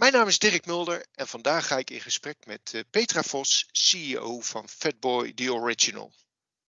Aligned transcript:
Mijn 0.00 0.12
naam 0.12 0.28
is 0.28 0.38
Dirk 0.38 0.66
Mulder 0.66 1.06
en 1.14 1.28
vandaag 1.28 1.66
ga 1.66 1.78
ik 1.78 1.90
in 1.90 2.00
gesprek 2.00 2.46
met 2.46 2.72
uh, 2.74 2.80
Petra 2.90 3.22
Vos, 3.22 3.68
CEO 3.72 4.40
van 4.40 4.68
Fatboy 4.68 5.32
The 5.32 5.52
Original. 5.52 6.12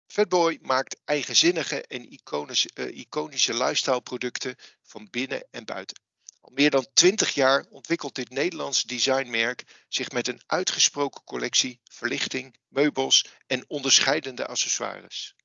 Fatboy 0.05 0.59
maakt 0.61 0.97
eigenzinnige 1.05 1.81
en 1.81 2.11
iconische, 2.11 2.69
uh, 2.73 2.97
iconische 2.97 3.53
lifestyle 3.53 4.01
producten 4.01 4.55
van 4.83 5.07
binnen 5.09 5.47
en 5.51 5.65
buiten. 5.65 5.99
Al 6.41 6.51
meer 6.53 6.69
dan 6.69 6.87
20 6.93 7.33
jaar 7.33 7.65
ontwikkelt 7.69 8.15
dit 8.15 8.29
Nederlands 8.29 8.83
designmerk 8.83 9.63
zich 9.87 10.11
met 10.11 10.27
een 10.27 10.41
uitgesproken 10.45 11.23
collectie 11.23 11.79
verlichting, 11.83 12.55
meubels 12.67 13.25
en 13.47 13.69
onderscheidende 13.69 14.47
accessoires. 14.47 15.35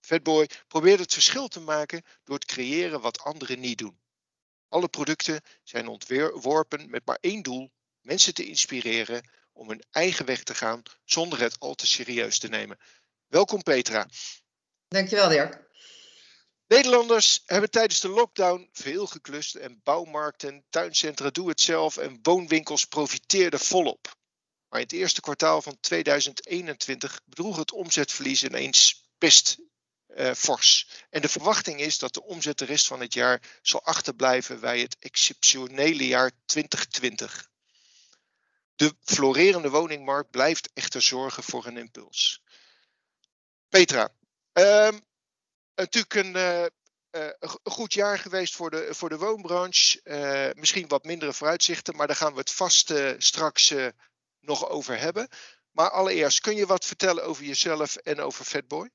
Fatboy 0.00 0.48
probeert 0.68 1.00
het 1.00 1.12
verschil 1.12 1.48
te 1.48 1.60
maken 1.60 2.04
door 2.24 2.38
te 2.38 2.46
creëren 2.46 3.00
wat 3.00 3.20
anderen 3.20 3.60
niet 3.60 3.78
doen. 3.78 4.01
Alle 4.72 4.88
producten 4.88 5.40
zijn 5.62 5.88
ontworpen 5.88 6.90
met 6.90 7.06
maar 7.06 7.18
één 7.20 7.42
doel: 7.42 7.72
mensen 8.00 8.34
te 8.34 8.44
inspireren 8.44 9.30
om 9.52 9.68
hun 9.68 9.84
eigen 9.90 10.26
weg 10.26 10.42
te 10.42 10.54
gaan 10.54 10.82
zonder 11.04 11.40
het 11.40 11.58
al 11.58 11.74
te 11.74 11.86
serieus 11.86 12.38
te 12.38 12.48
nemen. 12.48 12.78
Welkom 13.26 13.62
Petra. 13.62 14.08
Dankjewel 14.88 15.28
Dirk. 15.28 15.70
Nederlanders 16.66 17.42
hebben 17.46 17.70
tijdens 17.70 18.00
de 18.00 18.08
lockdown 18.08 18.68
veel 18.72 19.06
geklust 19.06 19.54
en 19.54 19.80
bouwmarkten, 19.82 20.64
tuincentra, 20.70 21.30
doe-het-zelf 21.30 21.96
en 21.96 22.18
woonwinkels 22.22 22.84
profiteerden 22.84 23.60
volop. 23.60 24.16
Maar 24.68 24.80
in 24.80 24.86
het 24.86 24.94
eerste 24.94 25.20
kwartaal 25.20 25.62
van 25.62 25.76
2021 25.80 27.20
bedroeg 27.24 27.56
het 27.56 27.72
omzetverlies 27.72 28.44
ineens 28.44 29.08
best 29.18 29.58
uh. 30.16 30.32
En 31.10 31.20
de 31.20 31.28
verwachting 31.28 31.80
is 31.80 31.98
dat 31.98 32.14
de 32.14 32.22
omzet 32.22 32.58
de 32.58 32.64
rest 32.64 32.86
van 32.86 33.00
het 33.00 33.14
jaar 33.14 33.42
zal 33.62 33.82
achterblijven 33.82 34.60
bij 34.60 34.80
het 34.80 34.96
exceptionele 34.98 36.06
jaar 36.06 36.30
2020. 36.44 37.50
De 38.74 38.94
florerende 39.04 39.70
woningmarkt 39.70 40.30
blijft 40.30 40.70
echter 40.74 41.02
zorgen 41.02 41.42
voor 41.42 41.66
een 41.66 41.76
impuls. 41.76 42.42
Petra, 43.68 44.08
uh, 44.52 44.88
natuurlijk 45.74 46.14
een, 46.14 46.34
uh, 46.36 46.64
een, 47.10 47.58
goed 47.62 47.92
jaar 47.92 48.18
geweest 48.18 48.54
voor 48.54 48.70
de, 48.70 48.88
voor 48.90 49.08
de 49.08 49.18
woonbranche. 49.18 50.52
misschien 50.56 50.88
wat 50.88 51.04
mindere 51.04 51.32
vooruitzichten, 51.32 51.96
maar 51.96 52.06
daar 52.06 52.16
gaan 52.16 52.32
we 52.32 52.38
het 52.38 52.52
vast 52.52 52.92
straks 53.18 53.74
nog 54.40 54.68
over 54.68 54.98
hebben. 54.98 55.28
Maar 55.70 55.90
allereerst, 55.90 56.40
kun 56.40 56.56
je 56.56 56.66
wat 56.66 56.84
vertellen 56.84 57.24
over 57.24 57.44
jezelf 57.44 57.96
en 57.96 58.20
over 58.20 58.44
Fatboy? 58.44 58.90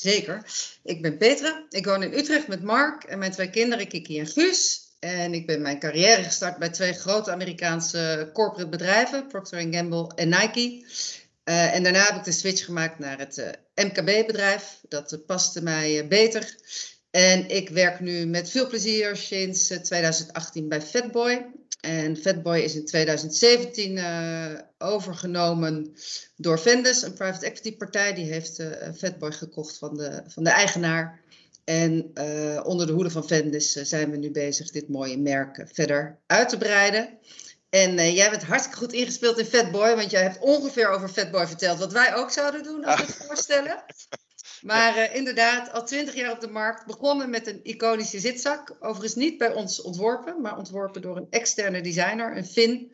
Zeker. 0.00 0.42
Ik 0.82 1.02
ben 1.02 1.16
Petra. 1.16 1.66
Ik 1.68 1.84
woon 1.84 2.02
in 2.02 2.12
Utrecht 2.12 2.48
met 2.48 2.62
Mark 2.62 3.04
en 3.04 3.18
mijn 3.18 3.32
twee 3.32 3.50
kinderen, 3.50 3.88
Kiki 3.88 4.18
en 4.18 4.26
Guus. 4.26 4.80
En 4.98 5.34
ik 5.34 5.46
ben 5.46 5.62
mijn 5.62 5.78
carrière 5.78 6.22
gestart 6.22 6.58
bij 6.58 6.68
twee 6.68 6.92
grote 6.92 7.30
Amerikaanse 7.30 8.30
corporate 8.32 8.68
bedrijven, 8.68 9.26
Procter 9.26 9.66
Gamble 9.70 10.12
en 10.14 10.28
Nike. 10.28 10.86
Uh, 11.44 11.74
en 11.74 11.82
daarna 11.82 12.04
heb 12.04 12.16
ik 12.16 12.24
de 12.24 12.32
switch 12.32 12.64
gemaakt 12.64 12.98
naar 12.98 13.18
het 13.18 13.38
eh, 13.38 13.84
MKB-bedrijf. 13.84 14.80
Dat 14.88 15.12
uh, 15.12 15.18
paste 15.26 15.62
mij 15.62 16.08
beter. 16.08 16.56
En 17.10 17.48
ik 17.48 17.68
werk 17.68 18.00
nu 18.00 18.26
met 18.26 18.50
veel 18.50 18.68
plezier 18.68 19.16
sinds 19.16 19.66
2018 19.66 20.68
bij 20.68 20.82
Fatboy. 20.82 21.46
En 21.80 22.16
Fatboy 22.16 22.58
is 22.58 22.74
in 22.74 22.86
2017 22.86 23.96
uh, 23.96 24.44
eh, 24.44 24.58
overgenomen 24.78 25.94
door 26.36 26.58
Vendes, 26.58 27.02
een 27.02 27.14
private 27.14 27.46
equity 27.46 27.76
partij. 27.76 28.14
Die 28.14 28.32
heeft 28.32 28.58
uh, 28.58 28.66
Fatboy 28.96 29.32
gekocht 29.32 29.78
van 29.78 29.96
de, 29.96 30.22
van 30.26 30.44
de 30.44 30.50
eigenaar. 30.50 31.20
En 31.64 32.10
uh, 32.14 32.60
onder 32.64 32.86
de 32.86 32.92
hoede 32.92 33.10
van 33.10 33.26
Vendes 33.26 33.72
zijn 33.72 34.10
we 34.10 34.16
nu 34.16 34.30
bezig 34.30 34.70
dit 34.70 34.88
mooie 34.88 35.18
merk 35.18 35.64
verder 35.72 36.18
uit 36.26 36.48
te 36.48 36.58
breiden. 36.58 37.18
En 37.70 38.12
jij 38.12 38.30
bent 38.30 38.42
hartstikke 38.42 38.78
goed 38.78 38.92
ingespeeld 38.92 39.38
in 39.38 39.44
Fatboy, 39.44 39.96
want 39.96 40.10
jij 40.10 40.22
hebt 40.22 40.38
ongeveer 40.38 40.88
over 40.88 41.08
Fatboy 41.08 41.46
verteld 41.46 41.78
wat 41.78 41.92
wij 41.92 42.14
ook 42.14 42.30
zouden 42.30 42.62
doen, 42.62 42.84
als 42.84 43.00
we 43.00 43.06
het 43.06 43.24
voorstellen. 43.26 43.84
Maar 44.62 44.96
uh, 44.96 45.14
inderdaad, 45.14 45.72
al 45.72 45.86
twintig 45.86 46.14
jaar 46.14 46.32
op 46.32 46.40
de 46.40 46.48
markt. 46.48 46.86
Begonnen 46.86 47.30
met 47.30 47.46
een 47.46 47.60
iconische 47.62 48.20
zitzak. 48.20 48.76
Overigens 48.80 49.14
niet 49.14 49.38
bij 49.38 49.52
ons 49.52 49.82
ontworpen, 49.82 50.40
maar 50.40 50.58
ontworpen 50.58 51.02
door 51.02 51.16
een 51.16 51.26
externe 51.30 51.80
designer, 51.80 52.36
een 52.36 52.46
Fin. 52.46 52.92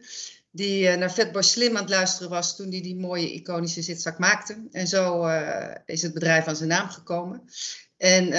Die 0.51 0.83
uh, 0.83 0.97
naar 0.97 1.11
Fatboy 1.11 1.43
Slim 1.43 1.77
aan 1.77 1.83
het 1.83 1.91
luisteren 1.91 2.31
was 2.31 2.57
toen 2.57 2.71
hij 2.71 2.81
die 2.81 2.97
mooie 2.97 3.33
iconische 3.33 3.83
zitzak 3.83 4.19
maakte. 4.19 4.67
En 4.71 4.87
zo 4.87 5.27
uh, 5.27 5.75
is 5.85 6.03
het 6.03 6.15
bedrijf 6.15 6.47
aan 6.47 6.57
zijn 6.57 6.69
naam 6.69 6.89
gekomen. 6.89 7.43
En 7.97 8.31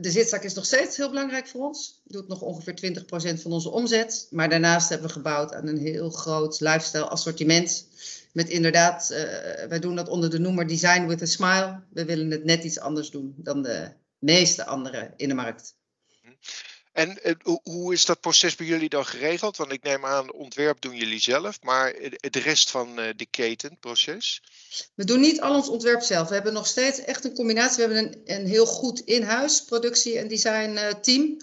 de 0.00 0.10
zitzak 0.10 0.42
is 0.42 0.54
nog 0.54 0.66
steeds 0.66 0.96
heel 0.96 1.08
belangrijk 1.08 1.46
voor 1.46 1.66
ons. 1.66 2.00
Doet 2.04 2.28
nog 2.28 2.40
ongeveer 2.40 3.02
20% 3.36 3.40
van 3.40 3.52
onze 3.52 3.70
omzet. 3.70 4.26
Maar 4.30 4.48
daarnaast 4.48 4.88
hebben 4.88 5.06
we 5.06 5.12
gebouwd 5.12 5.54
aan 5.54 5.66
een 5.66 5.78
heel 5.78 6.10
groot 6.10 6.60
lifestyle 6.60 7.08
assortiment 7.08 7.86
met 8.34 8.48
inderdaad, 8.48 9.10
uh, 9.10 9.18
wij 9.68 9.78
doen 9.78 9.94
dat 9.94 10.08
onder 10.08 10.30
de 10.30 10.38
noemer 10.38 10.66
Design 10.66 11.06
with 11.06 11.22
a 11.22 11.26
Smile. 11.26 11.84
We 11.90 12.04
willen 12.04 12.30
het 12.30 12.44
net 12.44 12.64
iets 12.64 12.80
anders 12.80 13.10
doen 13.10 13.34
dan 13.36 13.62
de 13.62 13.92
meeste 14.18 14.64
anderen 14.64 15.12
in 15.16 15.28
de 15.28 15.34
markt. 15.34 15.76
En 16.94 17.18
uh, 17.22 17.56
hoe 17.62 17.92
is 17.92 18.04
dat 18.04 18.20
proces 18.20 18.54
bij 18.54 18.66
jullie 18.66 18.88
dan 18.88 19.06
geregeld? 19.06 19.56
Want 19.56 19.72
ik 19.72 19.82
neem 19.82 20.04
aan, 20.04 20.32
ontwerp 20.32 20.80
doen 20.80 20.96
jullie 20.96 21.20
zelf, 21.20 21.62
maar 21.62 21.92
de 22.30 22.40
rest 22.40 22.70
van 22.70 23.00
uh, 23.00 23.08
de 23.16 23.26
keten, 23.26 23.76
proces? 23.80 24.42
We 24.94 25.04
doen 25.04 25.20
niet 25.20 25.40
al 25.40 25.54
ons 25.54 25.68
ontwerp 25.68 26.02
zelf. 26.02 26.28
We 26.28 26.34
hebben 26.34 26.52
nog 26.52 26.66
steeds 26.66 27.04
echt 27.04 27.24
een 27.24 27.34
combinatie. 27.34 27.86
We 27.86 27.94
hebben 27.94 28.12
een, 28.12 28.36
een 28.36 28.46
heel 28.46 28.66
goed 28.66 29.00
in-huis 29.00 29.64
productie- 29.64 30.18
en 30.18 30.28
design 30.28 30.78
team. 31.00 31.36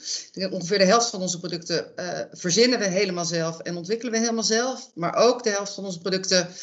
Ongeveer 0.51 0.77
de 0.77 0.85
helft 0.85 1.09
van 1.09 1.21
onze 1.21 1.39
producten 1.39 1.93
verzinnen 2.31 2.79
we 2.79 2.87
helemaal 2.87 3.25
zelf 3.25 3.59
en 3.59 3.75
ontwikkelen 3.75 4.13
we 4.13 4.19
helemaal 4.19 4.43
zelf. 4.43 4.91
Maar 4.95 5.15
ook 5.15 5.43
de 5.43 5.49
helft 5.49 5.73
van 5.73 5.85
onze 5.85 5.99
producten 5.99 6.53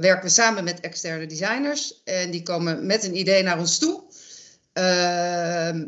werken 0.00 0.22
we 0.22 0.28
samen 0.28 0.64
met 0.64 0.80
externe 0.80 1.26
designers. 1.26 2.02
En 2.04 2.30
die 2.30 2.42
komen 2.42 2.86
met 2.86 3.04
een 3.04 3.16
idee 3.16 3.42
naar 3.42 3.58
ons 3.58 3.78
toe. 3.78 4.05
Uh, 4.78 4.82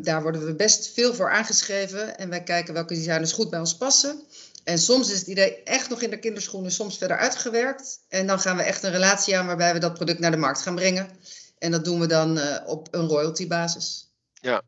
daar 0.01 0.21
worden 0.21 0.45
we 0.45 0.55
best 0.55 0.91
veel 0.93 1.13
voor 1.13 1.31
aangeschreven. 1.31 2.17
En 2.17 2.29
wij 2.29 2.43
kijken 2.43 2.73
welke 2.73 2.93
designers 2.93 3.31
goed 3.31 3.49
bij 3.49 3.59
ons 3.59 3.77
passen. 3.77 4.23
En 4.63 4.79
soms 4.79 5.11
is 5.11 5.19
het 5.19 5.27
idee 5.27 5.63
echt 5.63 5.89
nog 5.89 6.01
in 6.01 6.09
de 6.09 6.19
kinderschoenen, 6.19 6.71
soms 6.71 6.97
verder 6.97 7.17
uitgewerkt. 7.17 7.99
En 8.07 8.27
dan 8.27 8.39
gaan 8.39 8.57
we 8.57 8.63
echt 8.63 8.83
een 8.83 8.91
relatie 8.91 9.37
aan 9.37 9.45
waarbij 9.45 9.73
we 9.73 9.79
dat 9.79 9.93
product 9.93 10.19
naar 10.19 10.31
de 10.31 10.37
markt 10.37 10.61
gaan 10.61 10.75
brengen. 10.75 11.09
En 11.57 11.71
dat 11.71 11.85
doen 11.85 11.99
we 11.99 12.07
dan 12.07 12.37
uh, 12.37 12.57
op 12.65 12.87
een 12.91 13.07
royalty-basis. 13.07 14.09
Ja, 14.33 14.61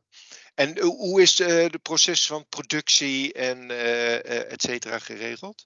en 0.55 0.79
hoe 0.79 1.21
is 1.21 1.37
het 1.37 1.81
proces 1.81 2.27
van 2.27 2.45
productie 2.49 3.33
en 3.33 3.69
uh, 3.69 4.51
et 4.51 4.61
cetera 4.61 4.99
geregeld? 4.99 5.65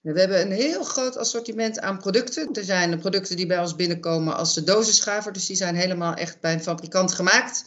We 0.00 0.20
hebben 0.20 0.40
een 0.40 0.52
heel 0.52 0.84
groot 0.84 1.16
assortiment 1.16 1.80
aan 1.80 1.98
producten. 1.98 2.48
Er 2.52 2.64
zijn 2.64 2.98
producten 2.98 3.36
die 3.36 3.46
bij 3.46 3.58
ons 3.58 3.74
binnenkomen 3.74 4.36
als 4.36 4.54
de 4.54 4.64
dozenschuiver. 4.64 5.32
Dus 5.32 5.46
die 5.46 5.56
zijn 5.56 5.74
helemaal 5.74 6.14
echt 6.14 6.40
bij 6.40 6.52
een 6.52 6.62
fabrikant 6.62 7.12
gemaakt. 7.12 7.64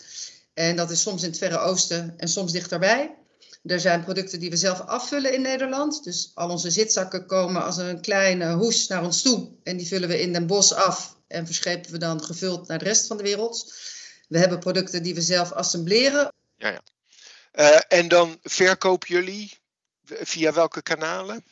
En 0.59 0.75
dat 0.75 0.91
is 0.91 1.01
soms 1.01 1.23
in 1.23 1.29
het 1.29 1.37
Verre 1.37 1.57
Oosten 1.57 2.13
en 2.17 2.27
soms 2.27 2.51
dichterbij. 2.51 3.15
Er 3.63 3.79
zijn 3.79 4.03
producten 4.03 4.39
die 4.39 4.49
we 4.49 4.57
zelf 4.57 4.79
afvullen 4.81 5.33
in 5.33 5.41
Nederland. 5.41 6.03
Dus 6.03 6.31
al 6.33 6.49
onze 6.49 6.71
zitzakken 6.71 7.25
komen 7.25 7.63
als 7.63 7.77
een 7.77 8.01
kleine 8.01 8.53
hoes 8.53 8.87
naar 8.87 9.03
ons 9.03 9.21
toe. 9.21 9.51
En 9.63 9.77
die 9.77 9.87
vullen 9.87 10.09
we 10.09 10.21
in 10.21 10.33
Den 10.33 10.47
Bosch 10.47 10.71
af 10.71 11.17
en 11.27 11.45
verschepen 11.45 11.91
we 11.91 11.97
dan 11.97 12.23
gevuld 12.23 12.67
naar 12.67 12.79
de 12.79 12.85
rest 12.85 13.07
van 13.07 13.17
de 13.17 13.23
wereld. 13.23 13.73
We 14.27 14.39
hebben 14.39 14.59
producten 14.59 15.03
die 15.03 15.15
we 15.15 15.21
zelf 15.21 15.51
assembleren. 15.51 16.33
Ja, 16.57 16.69
ja. 16.69 16.81
Uh, 17.53 17.99
en 17.99 18.07
dan 18.07 18.39
verkopen 18.41 19.07
jullie 19.07 19.57
via 20.03 20.53
welke 20.53 20.81
kanalen? 20.81 21.43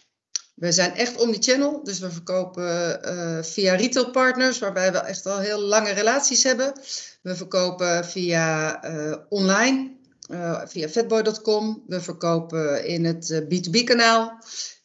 We 0.57 0.72
zijn 0.72 0.95
echt 0.95 1.18
omnichannel, 1.18 1.84
dus 1.84 2.00
we 2.00 2.12
verkopen 2.12 3.00
uh, 3.06 3.44
via 3.44 3.75
retailpartners, 3.75 4.59
waarbij 4.59 4.91
we 4.91 4.97
echt 4.97 5.25
al 5.25 5.40
heel 5.40 5.59
lange 5.59 5.91
relaties 5.91 6.44
hebben. 6.44 6.73
We 7.22 7.35
verkopen 7.35 8.06
via 8.06 8.86
uh, 8.86 9.15
online, 9.30 9.95
uh, 10.31 10.62
via 10.65 10.89
fatboy.com. 10.89 11.83
We 11.88 12.01
verkopen 12.01 12.86
in 12.86 13.06
het 13.06 13.44
B2B-kanaal. 13.44 14.39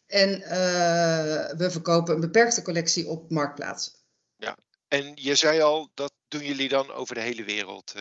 En 0.07 0.31
we 1.57 1.69
verkopen 1.71 2.15
een 2.15 2.21
beperkte 2.21 2.63
collectie 2.63 3.09
op 3.09 3.31
Marktplaats. 3.31 4.02
En 4.93 5.13
je 5.15 5.35
zei 5.35 5.61
al, 5.61 5.91
dat 5.95 6.13
doen 6.29 6.45
jullie 6.45 6.69
dan 6.69 6.91
over 6.91 7.15
de 7.15 7.21
hele 7.21 7.45
wereld? 7.45 7.95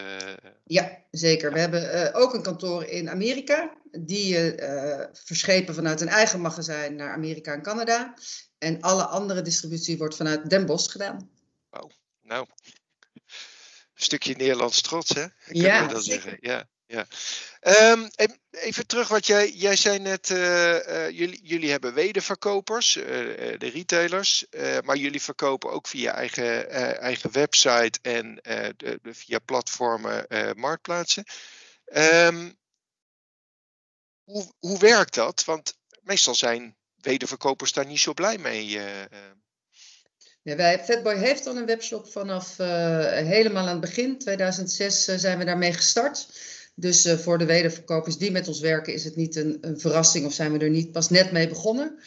Ja, 0.63 1.03
zeker. 1.11 1.53
We 1.53 1.59
hebben 1.59 2.13
ook 2.13 2.33
een 2.33 2.41
kantoor 2.41 2.83
in 2.83 3.09
Amerika 3.09 3.77
die 3.91 4.55
uh, 4.55 5.03
verschepen 5.13 5.75
vanuit 5.75 6.01
een 6.01 6.07
eigen 6.07 6.41
magazijn 6.41 6.95
naar 6.95 7.13
Amerika 7.13 7.53
en 7.53 7.61
Canada. 7.61 8.13
En 8.57 8.81
alle 8.81 9.05
andere 9.05 9.41
distributie 9.41 9.97
wordt 9.97 10.15
vanuit 10.15 10.49
Den 10.49 10.65
Bosch 10.65 10.91
gedaan. 10.91 11.29
Wauw, 11.69 11.91
nou. 12.21 12.47
Een 13.93 14.07
stukje 14.07 14.35
Nederlands 14.35 14.81
trots, 14.81 15.09
hè? 15.09 15.25
ja, 15.45 15.87
dat 15.87 16.03
zeggen. 16.03 16.37
Ja, 16.39 16.69
ja. 16.91 17.07
Um, 17.91 18.09
even 18.51 18.87
terug 18.87 19.07
wat 19.07 19.25
jij, 19.25 19.51
jij 19.51 19.75
zei 19.75 19.99
net, 19.99 20.29
uh, 20.29 20.87
uh, 20.87 21.09
jullie, 21.09 21.39
jullie 21.43 21.71
hebben 21.71 21.93
wederverkopers, 21.93 22.95
uh, 22.95 23.03
de 23.57 23.69
retailers, 23.73 24.45
maar 24.83 24.95
jullie 24.95 25.21
verkopen 25.21 25.71
ook 25.71 25.87
via 25.87 26.13
eigen, 26.13 26.69
eigen 26.99 27.31
website 27.31 27.99
en 28.01 28.39
de, 28.77 28.99
via 29.03 29.39
platformen, 29.39 30.25
marktplaatsen. 30.55 31.23
Um, 31.93 32.57
hoe, 34.23 34.53
hoe 34.59 34.79
werkt 34.79 35.13
dat? 35.13 35.45
Want 35.45 35.77
meestal 36.01 36.35
zijn 36.35 36.75
wederverkopers 36.95 37.73
daar 37.73 37.85
niet 37.85 37.99
zo 37.99 38.13
blij 38.13 38.37
mee. 38.37 38.69
Ja, 40.43 40.55
wij, 40.55 40.83
Fatboy 40.83 41.15
heeft 41.15 41.47
al 41.47 41.55
een 41.55 41.65
webshop 41.65 42.11
vanaf 42.11 42.57
helemaal 42.57 43.63
aan 43.63 43.71
het 43.71 43.79
begin. 43.79 44.17
2006 44.17 45.03
zijn 45.03 45.37
we 45.37 45.45
daarmee 45.45 45.73
gestart. 45.73 46.27
Dus 46.81 47.09
voor 47.11 47.37
de 47.37 47.45
wederverkopers 47.45 48.17
die 48.17 48.31
met 48.31 48.47
ons 48.47 48.59
werken 48.59 48.93
is 48.93 49.03
het 49.03 49.15
niet 49.15 49.35
een, 49.35 49.57
een 49.61 49.79
verrassing 49.79 50.25
of 50.25 50.33
zijn 50.33 50.51
we 50.51 50.59
er 50.59 50.69
niet 50.69 50.91
pas 50.91 51.09
net 51.09 51.31
mee 51.31 51.47
begonnen. 51.47 51.99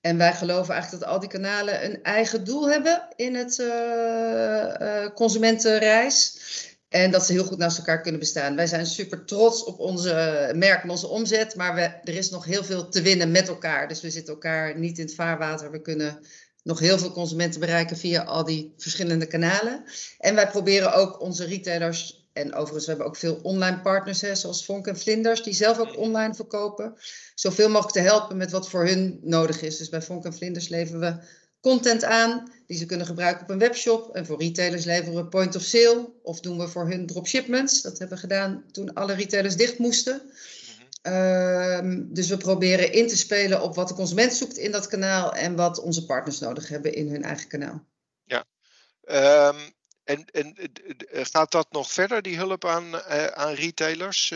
En 0.00 0.16
wij 0.16 0.32
geloven 0.32 0.74
eigenlijk 0.74 1.04
dat 1.04 1.12
al 1.12 1.20
die 1.20 1.28
kanalen 1.28 1.84
een 1.84 2.02
eigen 2.02 2.44
doel 2.44 2.70
hebben 2.70 3.08
in 3.16 3.34
het 3.34 3.58
uh, 3.58 5.06
consumentenreis. 5.14 6.36
En 6.88 7.10
dat 7.10 7.26
ze 7.26 7.32
heel 7.32 7.44
goed 7.44 7.58
naast 7.58 7.78
elkaar 7.78 8.00
kunnen 8.00 8.20
bestaan. 8.20 8.56
Wij 8.56 8.66
zijn 8.66 8.86
super 8.86 9.24
trots 9.24 9.64
op 9.64 9.78
onze 9.78 10.50
merk 10.54 10.82
en 10.82 10.90
onze 10.90 11.06
omzet. 11.06 11.56
Maar 11.56 11.74
we, 11.74 11.80
er 11.80 12.14
is 12.16 12.30
nog 12.30 12.44
heel 12.44 12.64
veel 12.64 12.88
te 12.88 13.02
winnen 13.02 13.30
met 13.30 13.48
elkaar. 13.48 13.88
Dus 13.88 14.00
we 14.00 14.10
zitten 14.10 14.32
elkaar 14.34 14.78
niet 14.78 14.98
in 14.98 15.04
het 15.04 15.14
vaarwater. 15.14 15.70
We 15.70 15.80
kunnen 15.80 16.18
nog 16.62 16.78
heel 16.78 16.98
veel 16.98 17.12
consumenten 17.12 17.60
bereiken 17.60 17.96
via 17.96 18.22
al 18.22 18.44
die 18.44 18.74
verschillende 18.76 19.26
kanalen. 19.26 19.84
En 20.18 20.34
wij 20.34 20.48
proberen 20.48 20.94
ook 20.94 21.20
onze 21.20 21.44
retailers 21.44 22.21
en 22.32 22.54
overigens, 22.54 22.84
we 22.84 22.90
hebben 22.90 23.06
ook 23.06 23.16
veel 23.16 23.38
online 23.42 23.80
partners, 23.80 24.20
hè, 24.20 24.34
zoals 24.34 24.64
Vonk 24.64 24.86
en 24.86 24.98
Vlinders, 24.98 25.42
die 25.42 25.54
zelf 25.54 25.78
ook 25.78 25.96
online 25.96 26.34
verkopen. 26.34 26.94
Zoveel 27.34 27.68
mogelijk 27.68 27.94
te 27.94 28.00
helpen 28.00 28.36
met 28.36 28.50
wat 28.50 28.68
voor 28.68 28.86
hun 28.86 29.18
nodig 29.22 29.62
is. 29.62 29.76
Dus 29.76 29.88
bij 29.88 30.02
Vonk 30.02 30.24
en 30.24 30.34
Vlinders 30.34 30.68
leveren 30.68 31.00
we 31.00 31.24
content 31.60 32.04
aan 32.04 32.52
die 32.66 32.76
ze 32.76 32.86
kunnen 32.86 33.06
gebruiken 33.06 33.42
op 33.42 33.50
een 33.50 33.58
webshop. 33.58 34.14
En 34.14 34.26
voor 34.26 34.38
retailers 34.38 34.84
leveren 34.84 35.14
we 35.14 35.28
point 35.28 35.56
of 35.56 35.62
sale 35.62 36.12
of 36.22 36.40
doen 36.40 36.58
we 36.58 36.68
voor 36.68 36.88
hun 36.88 37.06
dropshipments. 37.06 37.82
Dat 37.82 37.98
hebben 37.98 38.16
we 38.16 38.22
gedaan 38.22 38.64
toen 38.70 38.92
alle 38.92 39.14
retailers 39.14 39.56
dicht 39.56 39.78
moesten. 39.78 40.22
Ehm, 41.02 42.02
dus 42.08 42.28
we 42.28 42.36
proberen 42.36 42.92
in 42.92 43.08
te 43.08 43.16
spelen 43.16 43.62
op 43.62 43.74
wat 43.74 43.88
de 43.88 43.94
consument 43.94 44.32
zoekt 44.32 44.56
in 44.56 44.70
dat 44.70 44.86
kanaal 44.86 45.34
en 45.34 45.56
wat 45.56 45.80
onze 45.80 46.04
partners 46.06 46.38
nodig 46.38 46.68
hebben 46.68 46.94
in 46.94 47.08
hun 47.08 47.22
eigen 47.22 47.48
kanaal. 47.48 47.86
Ja, 48.24 48.44
um, 49.48 49.56
en, 50.12 50.24
en 50.32 50.54
eh, 51.12 51.24
gaat 51.24 51.52
dat 51.52 51.66
nog 51.70 51.92
verder, 51.92 52.22
die 52.22 52.36
hulp 52.36 52.64
aan, 52.64 52.84
uh, 52.84 53.26
aan 53.26 53.54
retailers? 53.54 54.28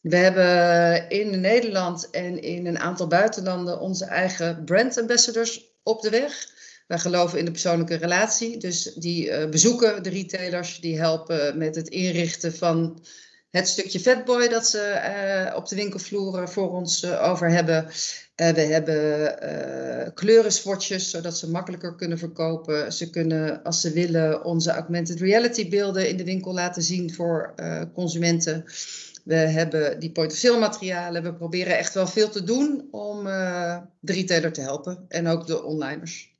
We 0.00 0.16
hebben 0.16 1.10
in 1.10 1.40
Nederland 1.40 2.10
en 2.10 2.42
in 2.42 2.66
een 2.66 2.78
aantal 2.78 3.06
buitenlanden 3.06 3.80
onze 3.80 4.04
eigen 4.04 4.64
brand 4.64 4.98
ambassadors 4.98 5.60
op 5.82 6.00
de 6.00 6.10
weg. 6.10 6.46
Wij 6.86 6.98
geloven 6.98 7.38
in 7.38 7.44
de 7.44 7.50
persoonlijke 7.50 7.94
relatie. 7.94 8.56
Dus 8.56 8.82
die 8.82 9.48
bezoeken 9.48 10.02
de 10.02 10.10
retailers, 10.10 10.80
die 10.80 10.98
helpen 10.98 11.58
met 11.58 11.74
het 11.74 11.88
inrichten 11.88 12.54
van 12.54 13.04
het 13.50 13.68
stukje 13.68 14.00
Fatboy 14.00 14.48
dat 14.48 14.66
ze 14.66 15.00
uh, 15.48 15.56
op 15.56 15.68
de 15.68 15.76
winkelvloeren 15.76 16.48
voor 16.48 16.70
ons 16.70 17.02
uh, 17.02 17.28
over 17.30 17.50
hebben. 17.50 17.84
Uh, 17.84 17.90
we 18.48 18.60
hebben 18.60 20.14
kleurenswatches, 20.14 21.10
zodat 21.10 21.38
ze 21.38 21.50
makkelijker 21.50 21.94
kunnen 21.94 22.18
verkopen. 22.18 22.92
Ze 22.92 23.10
kunnen, 23.10 23.62
als 23.62 23.80
ze 23.80 23.92
willen, 23.92 24.44
onze 24.44 24.70
augmented 24.70 25.20
reality 25.20 25.68
beelden 25.68 26.08
in 26.08 26.16
de 26.16 26.24
winkel 26.24 26.54
laten 26.54 26.82
zien 26.82 27.14
voor 27.14 27.54
consumenten. 27.94 28.64
We 29.24 29.34
hebben 29.34 30.00
die 30.00 30.12
point-of-sale 30.12 30.58
materialen. 30.58 31.22
We 31.22 31.34
proberen 31.34 31.78
echt 31.78 31.94
wel 31.94 32.06
veel 32.06 32.28
te 32.28 32.44
doen 32.44 32.88
om 32.90 33.24
de 33.24 34.12
retailer 34.12 34.52
te 34.52 34.60
helpen 34.60 35.04
en 35.08 35.26
ook 35.26 35.46
de 35.46 35.62
onliners. 35.62 36.37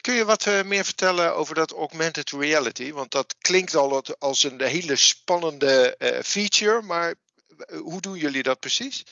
Kun 0.00 0.14
je 0.14 0.24
wat 0.24 0.46
eh, 0.46 0.62
meer 0.62 0.84
vertellen 0.84 1.36
over 1.36 1.54
dat 1.54 1.72
augmented 1.72 2.30
reality? 2.30 2.92
Want 2.92 3.10
dat 3.10 3.34
klinkt 3.40 3.74
al 3.74 4.04
als 4.18 4.44
een 4.44 4.62
hele 4.62 4.96
spannende 4.96 5.96
eh, 5.96 6.22
feature, 6.22 6.82
maar 6.82 7.14
eh, 7.56 7.78
hoe 7.78 8.00
doen 8.00 8.18
jullie 8.18 8.42
dat 8.42 8.60
precies? 8.60 9.04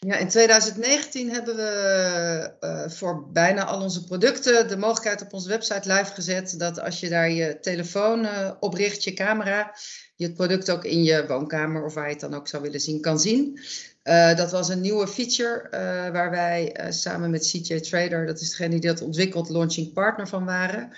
Ja, 0.00 0.16
in 0.16 0.28
2019 0.28 1.30
hebben 1.30 1.56
we 1.56 2.86
voor 2.88 3.30
bijna 3.32 3.64
al 3.64 3.82
onze 3.82 4.04
producten 4.04 4.68
de 4.68 4.76
mogelijkheid 4.76 5.22
op 5.22 5.32
onze 5.32 5.48
website 5.48 5.92
live 5.92 6.12
gezet 6.14 6.54
dat 6.58 6.80
als 6.80 7.00
je 7.00 7.08
daar 7.08 7.30
je 7.30 7.60
telefoon 7.60 8.28
op 8.60 8.74
richt, 8.74 9.04
je 9.04 9.12
camera, 9.12 9.74
je 10.16 10.26
het 10.26 10.34
product 10.34 10.70
ook 10.70 10.84
in 10.84 11.02
je 11.02 11.26
woonkamer 11.26 11.84
of 11.84 11.94
waar 11.94 12.06
je 12.06 12.12
het 12.12 12.20
dan 12.20 12.34
ook 12.34 12.48
zou 12.48 12.62
willen 12.62 12.80
zien, 12.80 13.00
kan 13.00 13.18
zien. 13.18 13.60
Uh, 14.08 14.36
dat 14.36 14.50
was 14.50 14.68
een 14.68 14.80
nieuwe 14.80 15.08
feature 15.08 15.64
uh, 15.64 15.70
waar 16.12 16.30
wij 16.30 16.80
uh, 16.80 16.90
samen 16.90 17.30
met 17.30 17.46
CJ 17.46 17.80
Trader, 17.80 18.26
dat 18.26 18.40
is 18.40 18.50
degene 18.50 18.68
die 18.68 18.90
dat 18.90 19.02
ontwikkelt, 19.02 19.48
launching 19.48 19.92
partner 19.92 20.28
van 20.28 20.44
waren. 20.44 20.90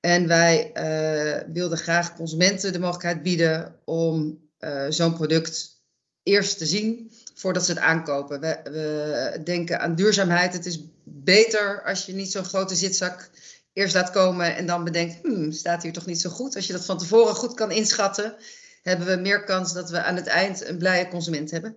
En 0.00 0.26
wij 0.26 0.70
wilden 1.52 1.78
graag 1.78 2.14
consumenten 2.14 2.72
de 2.72 2.78
mogelijkheid 2.78 3.22
bieden 3.22 3.76
om 3.84 4.40
zo'n 4.88 5.14
product 5.14 5.78
eerst 6.22 6.58
te 6.58 6.66
zien 6.66 7.12
voordat 7.34 7.64
ze 7.64 7.72
het 7.72 7.80
aankopen. 7.80 8.40
We, 8.40 8.60
we, 8.64 9.40
denken 9.44 9.80
aan 9.80 9.94
duurzaamheid. 9.94 10.52
Het 10.52 10.66
is 10.66 10.84
beter 11.04 11.82
als 11.84 12.06
je 12.06 12.12
niet 12.12 12.30
zo'n 12.30 12.44
grote 12.44 12.74
zitzak 12.74 13.30
eerst 13.72 13.94
laat 13.94 14.10
komen 14.10 14.56
en 14.56 14.66
dan 14.66 14.84
bedenkt, 14.84 15.18
hmm, 15.22 15.52
staat 15.52 15.82
hier 15.82 15.92
toch 15.92 16.06
niet 16.06 16.20
zo 16.20 16.30
goed. 16.30 16.56
Als 16.56 16.66
je 16.66 16.72
dat 16.72 16.84
van 16.84 16.98
tevoren 16.98 17.34
goed 17.34 17.54
kan 17.54 17.70
inschatten, 17.70 18.34
hebben 18.82 19.06
we 19.06 19.16
meer 19.16 19.44
kans 19.44 19.72
dat 19.72 19.90
we 19.90 20.02
aan 20.02 20.16
het 20.16 20.26
eind 20.26 20.66
een 20.66 20.78
blije 20.78 21.08
consument 21.08 21.50
hebben. 21.50 21.76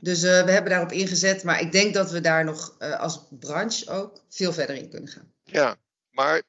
Dus 0.00 0.22
uh, 0.22 0.44
we 0.44 0.50
hebben 0.50 0.70
daarop 0.70 0.92
ingezet, 0.92 1.42
maar 1.42 1.60
ik 1.60 1.72
denk 1.72 1.94
dat 1.94 2.10
we 2.10 2.20
daar 2.20 2.44
nog 2.44 2.76
uh, 2.78 3.00
als 3.00 3.20
branche 3.30 3.90
ook 3.90 4.22
veel 4.28 4.52
verder 4.52 4.76
in 4.76 4.90
kunnen 4.90 5.08
gaan. 5.08 5.32
Ja, 5.44 5.76
maar 6.10 6.42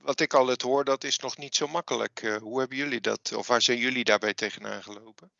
wat 0.00 0.20
ik 0.20 0.34
al 0.34 0.46
het 0.46 0.62
hoor, 0.62 0.84
dat 0.84 1.04
is 1.04 1.18
nog 1.18 1.36
niet 1.36 1.54
zo 1.54 1.66
makkelijk. 1.66 2.22
Uh, 2.22 2.36
hoe 2.36 2.58
hebben 2.58 2.76
jullie 2.76 3.00
dat, 3.00 3.32
of 3.36 3.46
waar 3.46 3.62
zijn 3.62 3.78
jullie 3.78 4.04
daarbij 4.04 4.34
tegenaan 4.34 4.82
gelopen? 4.82 5.30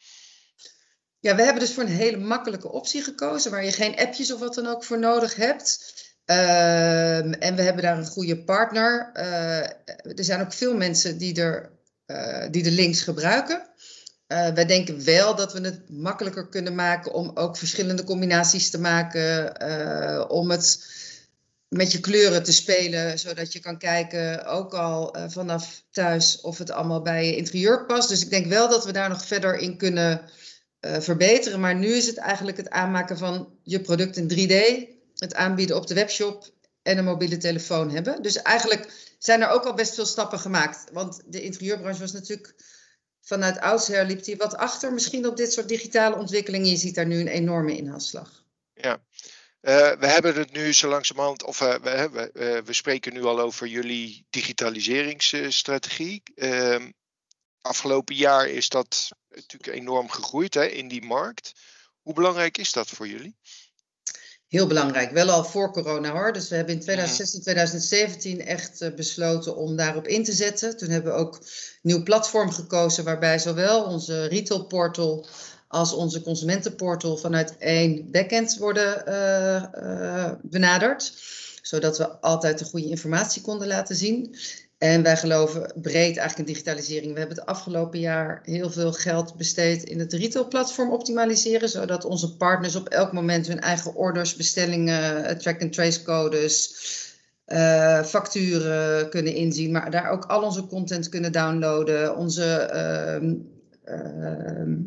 Ja, 1.19 1.37
we 1.37 1.43
hebben 1.43 1.63
dus 1.63 1.75
voor 1.75 1.83
een 1.83 1.89
hele 1.89 2.17
makkelijke 2.17 2.71
optie 2.71 3.03
gekozen, 3.03 3.51
waar 3.51 3.65
je 3.65 3.73
geen 3.73 3.97
appjes 3.97 4.33
of 4.33 4.41
wat 4.41 4.55
dan 4.55 4.67
ook 4.67 4.85
voor 4.85 4.99
nodig 4.99 5.35
hebt. 5.35 5.95
Ehm, 6.25 7.33
en 7.33 7.57
we 7.57 7.63
hebben 7.63 7.83
daar 7.83 7.99
een 7.99 8.07
goede 8.07 8.45
partner. 8.45 9.11
er 9.15 10.25
zijn 10.25 10.41
ook 10.41 10.53
veel 10.53 10.77
mensen 10.77 11.19
die, 11.19 11.43
er, 11.43 11.71
die 12.51 12.63
de 12.63 12.71
links 12.71 13.03
gebruiken. 13.03 13.74
Uh, 14.29 14.49
wij 14.49 14.67
denken 14.67 15.05
wel 15.05 15.35
dat 15.35 15.53
we 15.53 15.61
het 15.61 15.91
makkelijker 15.91 16.49
kunnen 16.49 16.75
maken 16.75 17.13
om 17.13 17.31
ook 17.35 17.57
verschillende 17.57 18.05
combinaties 18.05 18.71
te 18.71 18.81
maken. 18.81 19.63
Uh, 19.63 20.25
om 20.29 20.51
het 20.51 20.93
met 21.69 21.93
je 21.93 22.01
kleuren 22.01 22.43
te 22.43 22.53
spelen, 22.53 23.19
zodat 23.19 23.53
je 23.53 23.61
kan 23.61 23.79
kijken, 23.79 24.47
ook 24.47 24.75
al 24.75 25.17
uh, 25.17 25.25
vanaf 25.29 25.85
thuis, 25.91 26.41
of 26.41 26.59
het 26.59 26.71
allemaal 26.71 27.03
bij 27.03 27.27
je 27.27 27.37
interieur 27.37 27.87
past. 27.87 28.09
Dus 28.09 28.23
ik 28.23 28.31
denk 28.31 28.47
wel 28.47 28.69
dat 28.69 28.85
we 28.85 28.93
daar 28.93 29.09
nog 29.09 29.27
verder 29.27 29.57
in 29.57 29.77
kunnen 29.77 30.21
verbeteren. 30.99 31.61
Maar 31.61 31.75
nu 31.75 31.87
is 31.87 32.07
het 32.07 32.17
eigenlijk 32.17 32.57
het 32.57 32.71
aanmaken 32.71 33.19
van 33.19 33.59
je 33.63 33.81
product 33.81 34.17
in 34.17 34.31
3D, 34.31 34.89
het 35.15 35.35
aanbieden 35.35 35.77
op 35.77 35.87
de 35.87 35.95
webshop 35.95 36.53
en 36.83 36.99
een 36.99 37.05
mobiele 37.05 37.37
telefoon 37.37 37.91
hebben. 37.91 38.23
Dus 38.23 38.43
eigenlijk 38.43 39.15
zijn 39.19 39.43
er 39.43 39.49
ook 39.49 39.65
al 39.65 39.75
best 39.75 39.95
veel 39.95 40.07
stappen 40.07 40.39
gemaakt. 40.39 40.85
Want 40.93 41.23
de 41.27 41.43
interieurbranche 41.43 42.01
was 42.01 42.13
natuurlijk 42.13 42.55
vanuit 43.25 43.61
oudsher 43.61 44.07
liep 44.07 44.25
hij 44.25 44.37
wat 44.37 44.57
achter 44.57 44.93
misschien 44.93 45.27
op 45.27 45.37
dit 45.37 45.53
soort 45.53 45.69
digitale 45.69 46.17
ontwikkelingen. 46.17 46.71
Je 46.71 46.77
ziet 46.77 46.95
daar 46.95 47.07
nu 47.07 47.21
een 47.21 47.29
enorme 47.29 47.77
inhaalslag. 47.77 48.45
Ja, 48.75 49.03
uh, 49.65 49.93
we 49.93 50.07
hebben 50.07 50.35
het 50.35 50.53
nu 50.53 50.73
zo 50.73 50.89
langzamerhand, 50.89 51.45
of 51.45 51.61
uh, 51.61 51.75
we, 51.75 52.31
uh, 52.35 52.59
we, 52.65 52.73
spreken 52.73 53.13
nu 53.13 53.25
al 53.25 53.41
over 53.41 53.67
jullie 53.67 54.27
digitaliseringsstrategie. 54.31 56.23
Ehm, 56.35 56.91
afgelopen 57.61 58.15
jaar 58.15 58.49
is 58.49 58.69
dat 58.69 59.09
natuurlijk 59.29 59.79
enorm 59.79 60.09
gegroeid 60.09 60.55
hè, 60.55 60.67
in 60.67 60.89
die 60.89 61.05
markt. 61.05 61.53
Hoe 62.03 62.15
belangrijk 62.15 62.59
is 62.59 62.73
dat 62.73 62.89
voor 62.89 63.09
jullie? 63.09 63.37
Heel 64.55 64.67
belangrijk. 64.67 65.11
Wel 65.11 65.31
al 65.31 65.45
voor 65.45 65.73
corona 65.73 66.11
hoor. 66.11 66.33
Dus 66.33 66.49
we 66.49 66.57
hebben 66.57 66.75
in 66.75 66.81
2016, 66.81 67.41
2017 67.41 68.47
echt 68.47 68.83
uh, 68.83 68.95
besloten 68.95 69.57
om 69.57 69.77
daarop 69.77 70.07
in 70.07 70.25
te 70.25 70.33
zetten. 70.33 70.77
Toen 70.77 70.89
hebben 70.89 71.13
we 71.13 71.19
ook 71.19 71.35
een 71.35 71.43
nieuw 71.83 72.03
platform 72.03 72.51
gekozen 72.51 73.05
waarbij 73.05 73.39
zowel 73.39 73.85
onze 73.85 74.27
retail 74.27 74.65
portal 74.65 75.27
als 75.69 75.93
onze 75.93 76.23
consumentenportal 76.23 77.17
vanuit 77.17 77.57
één 77.59 78.11
backend 78.11 78.57
worden 78.57 79.05
uh, 79.09 79.65
uh, 79.83 80.31
benaderd. 80.43 81.13
Zodat 81.63 81.99
we 81.99 82.09
altijd 82.09 82.59
de 82.59 82.65
goede 82.65 82.89
informatie 82.89 83.43
konden 83.43 83.67
laten 83.67 83.97
zien. 83.97 84.37
En 84.79 85.03
wij 85.03 85.17
geloven 85.17 85.73
breed 85.75 86.17
eigenlijk 86.17 86.39
in 86.39 86.55
digitalisering. 86.55 87.13
We 87.13 87.19
hebben 87.19 87.37
het 87.37 87.47
afgelopen 87.47 88.01
jaar 88.01 88.41
heel 88.43 88.71
veel 88.71 88.93
geld 88.93 89.37
besteed 89.37 89.83
in 89.83 89.99
het 89.99 90.13
retailplatform 90.13 90.93
optimaliseren, 90.93 91.69
zodat 91.69 92.05
onze 92.05 92.37
partners 92.37 92.77
op 92.77 92.89
elk 92.89 93.13
moment 93.13 93.47
hun 93.47 93.61
eigen 93.61 93.95
orders, 93.95 94.37
bestellingen, 94.37 95.25
eh, 95.25 95.37
track-and-trace 95.37 96.03
codes, 96.03 96.75
uh, 97.47 98.03
facturen 98.05 99.11
kunnen 99.11 99.35
inzien, 99.35 99.73
maar 99.73 99.91
daar 99.91 100.11
ook 100.11 100.25
al 100.25 100.43
onze 100.43 100.67
content 100.67 101.09
kunnen 101.09 101.33
downloaden, 101.33 102.17
onze 102.17 102.71
uh, 102.75 103.29
uh, 103.95 104.79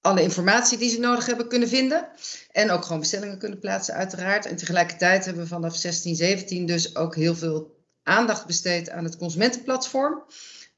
alle 0.00 0.22
informatie 0.22 0.78
die 0.78 0.90
ze 0.90 1.00
nodig 1.00 1.26
hebben 1.26 1.48
kunnen 1.48 1.68
vinden. 1.68 2.08
En 2.50 2.70
ook 2.70 2.82
gewoon 2.82 3.00
bestellingen 3.00 3.38
kunnen 3.38 3.58
plaatsen, 3.58 3.94
uiteraard. 3.94 4.46
En 4.46 4.56
tegelijkertijd 4.56 5.24
hebben 5.24 5.42
we 5.42 5.48
vanaf 5.48 5.76
16, 5.76 6.16
17 6.16 6.66
dus 6.66 6.96
ook 6.96 7.14
heel 7.14 7.34
veel 7.34 7.73
aandacht 8.04 8.46
besteed 8.46 8.90
aan 8.90 9.04
het 9.04 9.16
consumentenplatform. 9.16 10.24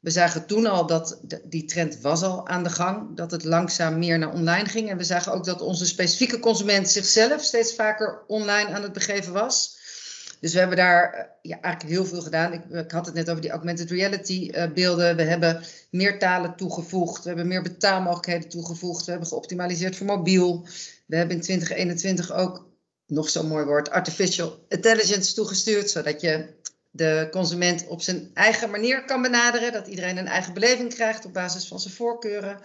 We 0.01 0.11
zagen 0.11 0.47
toen 0.47 0.67
al 0.67 0.87
dat 0.87 1.21
die 1.45 1.65
trend 1.65 2.01
was 2.01 2.23
al 2.23 2.49
aan 2.49 2.63
de 2.63 2.71
gang, 2.71 3.17
dat 3.17 3.31
het 3.31 3.45
langzaam 3.45 3.99
meer 3.99 4.19
naar 4.19 4.33
online 4.33 4.69
ging. 4.69 4.91
En 4.91 4.97
we 4.97 5.05
zagen 5.05 5.33
ook 5.33 5.45
dat 5.45 5.61
onze 5.61 5.87
specifieke 5.87 6.39
consument 6.39 6.91
zichzelf 6.91 7.43
steeds 7.43 7.75
vaker 7.75 8.25
online 8.27 8.75
aan 8.75 8.83
het 8.83 8.93
begeven 8.93 9.33
was. 9.33 9.77
Dus 10.41 10.53
we 10.53 10.59
hebben 10.59 10.77
daar 10.77 11.13
eh, 11.13 11.25
ja, 11.43 11.61
eigenlijk 11.61 11.95
heel 11.95 12.07
veel 12.07 12.23
gedaan. 12.23 12.53
Ik, 12.53 12.91
had 12.91 13.07
het 13.07 13.15
net 13.15 13.31
over 13.31 13.43
die 13.43 13.51
augmented 13.51 13.91
reality 13.91 14.51
uh, 14.53 14.73
beelden. 14.73 15.17
We 15.17 15.23
hebben 15.23 15.63
meer 15.91 16.19
talen 16.19 16.57
toegevoegd. 16.57 17.23
We 17.23 17.29
hebben 17.29 17.49
meer 17.49 17.63
betaalmogelijkheden 17.63 18.49
toegevoegd. 18.49 19.05
We 19.05 19.11
hebben 19.11 19.29
geoptimaliseerd 19.29 19.97
voor 19.97 20.07
mobiel. 20.07 20.67
We 21.07 21.17
hebben 21.17 21.37
in 21.37 21.43
2021 21.43 22.33
ook, 22.33 22.67
nog 23.07 23.29
zo'n 23.29 23.47
mooi 23.47 23.65
woord, 23.65 23.91
artificial 23.91 24.65
intelligence 24.69 25.35
toegestuurd. 25.35 25.91
Zodat 25.91 26.21
je 26.21 26.55
de 26.97 27.29
consument 27.31 27.87
op 27.87 28.03
zijn 28.03 28.31
eigen 28.35 28.71
manier 28.71 29.05
kan 29.05 29.23
benaderen. 29.23 29.73
Dat 29.73 29.87
iedereen 29.87 30.17
een 30.17 30.27
eigen 30.27 30.55
beleving 30.55 30.95
krijgt 30.95 31.25
op 31.25 31.33
basis 31.33 31.69
van 31.69 31.81
zijn 31.81 31.95
voorkeuren. 31.95 32.61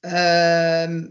Uh, 0.00 1.04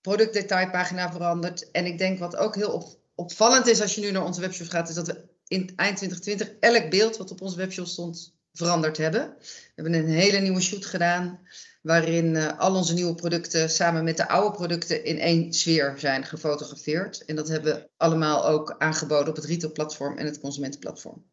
productdetailpagina 0.00 1.12
veranderd. 1.12 1.70
En 1.70 1.86
ik 1.86 1.98
denk 1.98 2.18
wat 2.18 2.36
ook 2.36 2.54
heel 2.54 2.72
op, 2.72 2.98
opvallend 3.14 3.66
is 3.66 3.80
als 3.80 3.94
je 3.94 4.00
nu 4.00 4.10
naar 4.10 4.24
onze 4.24 4.40
webshop 4.40 4.68
gaat, 4.68 4.88
is 4.88 4.94
dat 4.94 5.06
we 5.06 5.28
in 5.46 5.72
eind 5.76 5.96
2020 5.96 6.50
elk 6.60 6.90
beeld 6.90 7.16
wat 7.16 7.30
op 7.30 7.40
onze 7.40 7.56
webshop 7.56 7.86
stond 7.86 8.34
veranderd 8.52 8.96
hebben. 8.96 9.34
We 9.38 9.72
hebben 9.74 9.94
een 9.94 10.08
hele 10.08 10.38
nieuwe 10.38 10.60
shoot 10.60 10.86
gedaan 10.86 11.40
waarin 11.82 12.34
uh, 12.34 12.58
al 12.58 12.74
onze 12.74 12.94
nieuwe 12.94 13.14
producten 13.14 13.70
samen 13.70 14.04
met 14.04 14.16
de 14.16 14.28
oude 14.28 14.56
producten 14.56 15.04
in 15.04 15.18
één 15.18 15.52
sfeer 15.52 15.94
zijn 15.96 16.24
gefotografeerd. 16.24 17.24
En 17.24 17.36
dat 17.36 17.48
hebben 17.48 17.74
we 17.74 17.88
allemaal 17.96 18.46
ook 18.46 18.74
aangeboden 18.78 19.28
op 19.28 19.36
het 19.36 19.44
retailplatform 19.44 20.18
en 20.18 20.26
het 20.26 20.40
consumentenplatform. 20.40 21.29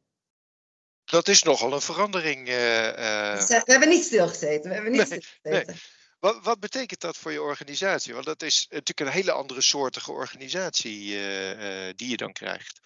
Dat 1.10 1.28
is 1.28 1.44
nogal 1.44 1.74
een 1.74 1.82
verandering. 1.82 2.50
Uh, 2.50 2.86
uh... 2.86 3.46
We 3.48 3.64
hebben 3.66 3.90
niet 3.90 4.04
stilgezeten. 4.04 4.70
We 4.70 4.74
hebben 4.74 4.92
niet 4.92 5.10
nee, 5.10 5.22
stilgezeten. 5.22 5.74
Nee. 5.74 5.82
Wat, 6.20 6.40
wat, 6.44 6.60
betekent 6.60 7.02
dat 7.02 7.18
voor 7.18 7.32
je 7.32 7.42
organisatie? 7.42 8.14
Want 8.14 8.26
dat 8.26 8.44
is 8.44 8.66
natuurlijk 8.70 9.00
een 9.00 9.16
hele 9.16 9.32
andere 9.32 9.62
soortige 9.62 10.12
organisatie 10.12 11.14
uh, 11.14 11.50
uh, 11.50 11.94
die 11.96 12.10
je 12.10 12.18
dan 12.18 12.34
krijgt. 12.34 12.80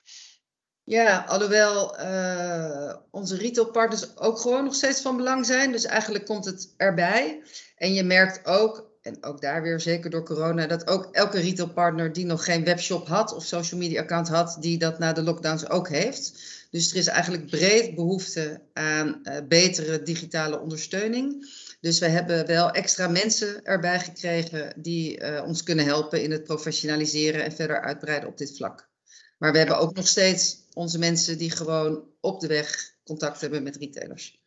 Ja, 0.84 1.25
alhoewel 1.28 2.00
uh, 2.00 2.96
onze 3.12 3.38
retailpartners 3.38 4.18
ook 4.18 4.40
gewoon 4.40 4.63
nog 4.63 4.75
steeds 4.75 5.01
van 5.01 5.18
belang 5.18 5.46
zijn. 5.46 5.72
Dus 5.72 5.86
eigenlijk 5.86 6.25
komt 6.25 6.46
het 6.46 6.74
erbij. 6.78 7.42
En 7.75 7.94
je 7.94 8.04
merkt 8.04 8.46
ook, 8.46 8.90
en 9.01 9.24
ook 9.24 9.42
daar 9.42 9.62
weer 9.62 9.80
zeker 9.80 10.10
door 10.10 10.25
corona, 10.25 10.68
dat 10.68 10.88
ook 10.88 11.08
elke 11.12 11.40
retailpartner 11.40 12.13
die 12.13 12.25
nog 12.25 12.44
geen 12.44 12.63
webshop 12.63 13.08
had 13.08 13.34
of 13.34 13.44
social 13.44 13.80
media 13.80 14.01
account 14.01 14.28
had, 14.28 14.58
die 14.60 14.78
dat 14.78 15.00
na 15.00 15.13
de 15.13 15.24
lockdowns 15.24 15.70
ook 15.70 15.90
heeft. 15.90 16.34
Dus 16.72 16.92
er 16.92 16.98
is 16.98 17.08
eigenlijk 17.08 17.50
breed 17.50 17.96
behoefte 17.96 18.62
aan 18.74 19.22
betere 19.48 20.04
digitale 20.04 20.60
ondersteuning. 20.60 21.50
Dus 21.80 22.00
we 22.00 22.08
hebben 22.08 22.48
wel 22.48 22.72
extra 22.72 23.08
mensen 23.08 23.63
erbij 23.63 24.00
gekregen 24.00 24.82
die 24.82 25.20
uh, 25.20 25.44
ons 25.46 25.63
kunnen 25.63 25.86
helpen 25.86 26.24
in 26.24 26.32
het 26.32 26.44
professionaliseren 26.44 27.44
en 27.44 27.51
verder 27.51 27.82
uitbreiden 27.82 28.30
op 28.30 28.38
dit 28.38 28.58
vlak. 28.58 28.90
Maar 29.38 29.51
we 29.51 29.58
hebben 29.58 29.78
ook 29.78 29.96
nog 29.96 30.08
steeds 30.08 30.66
onze 30.74 31.00
mensen 31.00 31.38
die 31.38 31.51
gewoon 31.51 32.04
op 32.20 32.40
de 32.40 32.48
weg 32.48 32.96
contact 33.04 33.42
hebben 33.42 33.63
met 33.63 33.75
retailers. 33.75 34.40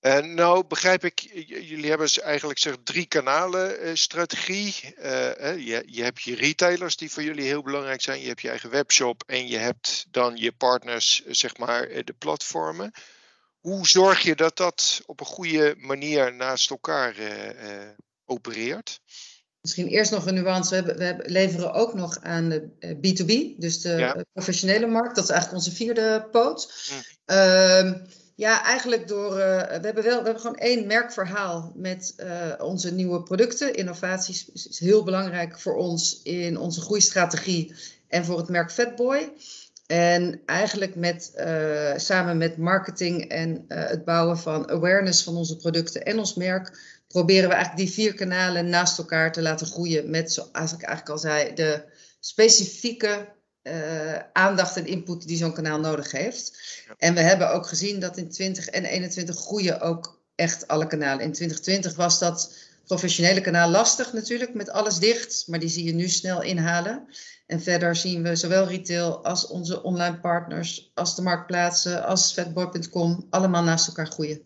En 0.00 0.34
nou 0.34 0.64
begrijp 0.66 1.04
ik, 1.04 1.20
jullie 1.46 1.88
hebben 1.88 2.08
eigenlijk 2.22 2.58
zeg 2.58 2.76
drie 2.84 3.06
kanalen 3.06 3.86
uh, 3.86 3.94
strategie. 3.94 4.74
Uh, 4.84 5.12
je, 5.66 5.82
je 5.86 6.02
hebt 6.02 6.22
je 6.22 6.34
retailers 6.34 6.96
die 6.96 7.10
voor 7.10 7.22
jullie 7.22 7.46
heel 7.46 7.62
belangrijk 7.62 8.00
zijn. 8.00 8.20
Je 8.20 8.26
hebt 8.26 8.40
je 8.40 8.48
eigen 8.48 8.70
webshop 8.70 9.22
en 9.26 9.48
je 9.48 9.56
hebt 9.56 10.06
dan 10.10 10.36
je 10.36 10.52
partners, 10.52 11.24
zeg 11.26 11.56
maar, 11.56 11.88
de 12.04 12.14
platformen. 12.18 12.92
Hoe 13.60 13.88
zorg 13.88 14.20
je 14.20 14.34
dat 14.34 14.56
dat 14.56 15.02
op 15.06 15.20
een 15.20 15.26
goede 15.26 15.74
manier 15.78 16.34
naast 16.34 16.70
elkaar 16.70 17.18
uh, 17.18 17.28
opereert? 18.24 19.00
Misschien 19.60 19.86
eerst 19.86 20.10
nog 20.10 20.26
een 20.26 20.34
nuance. 20.34 20.70
We, 20.70 20.76
hebben, 20.76 20.96
we 20.96 21.04
hebben, 21.04 21.30
leveren 21.30 21.72
ook 21.72 21.94
nog 21.94 22.18
aan 22.20 22.48
de 22.48 22.68
B2B, 22.96 23.58
dus 23.60 23.80
de 23.80 23.90
ja. 23.90 24.24
professionele 24.32 24.86
markt. 24.86 25.14
Dat 25.14 25.24
is 25.24 25.30
eigenlijk 25.30 25.64
onze 25.64 25.76
vierde 25.76 26.28
poot. 26.30 26.90
Hm. 27.24 27.94
Ja, 28.38 28.64
eigenlijk 28.64 29.08
door. 29.08 29.30
Uh, 29.30 29.38
we, 29.62 29.80
hebben 29.80 30.04
wel, 30.04 30.18
we 30.18 30.24
hebben 30.24 30.40
gewoon 30.40 30.56
één 30.56 30.86
merkverhaal 30.86 31.72
met 31.74 32.14
uh, 32.16 32.52
onze 32.58 32.92
nieuwe 32.92 33.22
producten. 33.22 33.74
Innovaties 33.74 34.50
is, 34.52 34.78
heel 34.78 35.04
belangrijk 35.04 35.60
voor 35.60 35.76
ons 35.76 36.20
in 36.22 36.58
onze 36.58 36.80
groeistrategie 36.80 37.74
en 38.08 38.24
voor 38.24 38.38
het 38.38 38.48
merk 38.48 38.70
Fatboy. 38.70 39.32
En 39.86 40.40
eigenlijk 40.46 40.94
met, 40.94 41.32
uh, 41.36 41.92
samen 41.96 42.36
met 42.36 42.56
marketing 42.56 43.28
en 43.28 43.64
het 43.68 44.04
bouwen 44.04 44.38
van 44.38 44.70
awareness 44.70 45.22
van 45.22 45.36
onze 45.36 45.56
producten 45.56 46.04
en 46.04 46.18
ons 46.18 46.34
merk, 46.34 46.78
proberen 47.08 47.48
we 47.48 47.54
eigenlijk 47.54 47.86
die 47.86 47.94
vier 47.94 48.14
kanalen 48.14 48.68
naast 48.68 48.98
elkaar 48.98 49.32
te 49.32 49.42
laten 49.42 49.66
groeien 49.66 50.10
met, 50.10 50.32
zoals 50.32 50.72
ik 50.72 50.82
eigenlijk 50.82 51.08
al 51.08 51.18
zei, 51.18 51.54
de 51.54 51.82
specifieke 52.20 53.36
uh, 53.72 54.18
aandacht 54.32 54.76
en 54.76 54.86
input 54.86 55.26
die 55.26 55.36
zo'n 55.36 55.52
kanaal 55.52 55.80
nodig 55.80 56.12
heeft. 56.12 56.58
Ja. 56.86 56.94
En 56.98 57.14
we 57.14 57.20
hebben 57.20 57.52
ook 57.52 57.66
gezien 57.66 58.00
dat 58.00 58.16
in 58.16 58.30
20 58.30 58.68
en 58.68 58.84
21 58.84 59.36
groeien 59.36 59.80
ook 59.80 60.20
echt 60.34 60.68
alle 60.68 60.86
kanalen. 60.86 61.24
In 61.24 61.32
2020 61.32 61.96
was 61.96 62.18
dat 62.18 62.56
professionele 62.84 63.40
kanaal 63.40 63.70
lastig 63.70 64.12
natuurlijk, 64.12 64.54
met 64.54 64.70
alles 64.70 64.98
dicht, 64.98 65.44
maar 65.46 65.58
die 65.58 65.68
zie 65.68 65.84
je 65.84 65.92
nu 65.92 66.08
snel 66.08 66.42
inhalen. 66.42 67.08
En 67.46 67.62
verder 67.62 67.96
zien 67.96 68.22
we 68.22 68.36
zowel 68.36 68.66
retail 68.66 69.24
als 69.24 69.46
onze 69.46 69.82
online 69.82 70.20
partners, 70.20 70.90
als 70.94 71.16
de 71.16 71.22
marktplaatsen, 71.22 72.04
als 72.04 72.32
fatboy.com, 72.32 73.26
allemaal 73.30 73.62
naast 73.62 73.86
elkaar 73.86 74.06
groeien. 74.06 74.42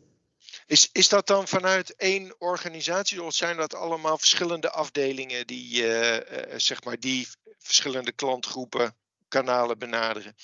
Is, 0.66 0.88
is 0.92 1.08
dat 1.08 1.26
dan 1.26 1.48
vanuit 1.48 1.94
één 1.96 2.34
organisatie 2.38 3.22
of 3.22 3.34
zijn 3.34 3.56
dat 3.56 3.74
allemaal 3.74 4.18
verschillende 4.18 4.70
afdelingen 4.70 5.46
die, 5.46 5.82
uh, 5.82 6.12
uh, 6.14 6.20
zeg 6.56 6.84
maar 6.84 7.00
die 7.00 7.28
verschillende 7.58 8.12
klantgroepen, 8.12 8.94
kanalen 9.32 9.78
benaderen? 9.78 10.34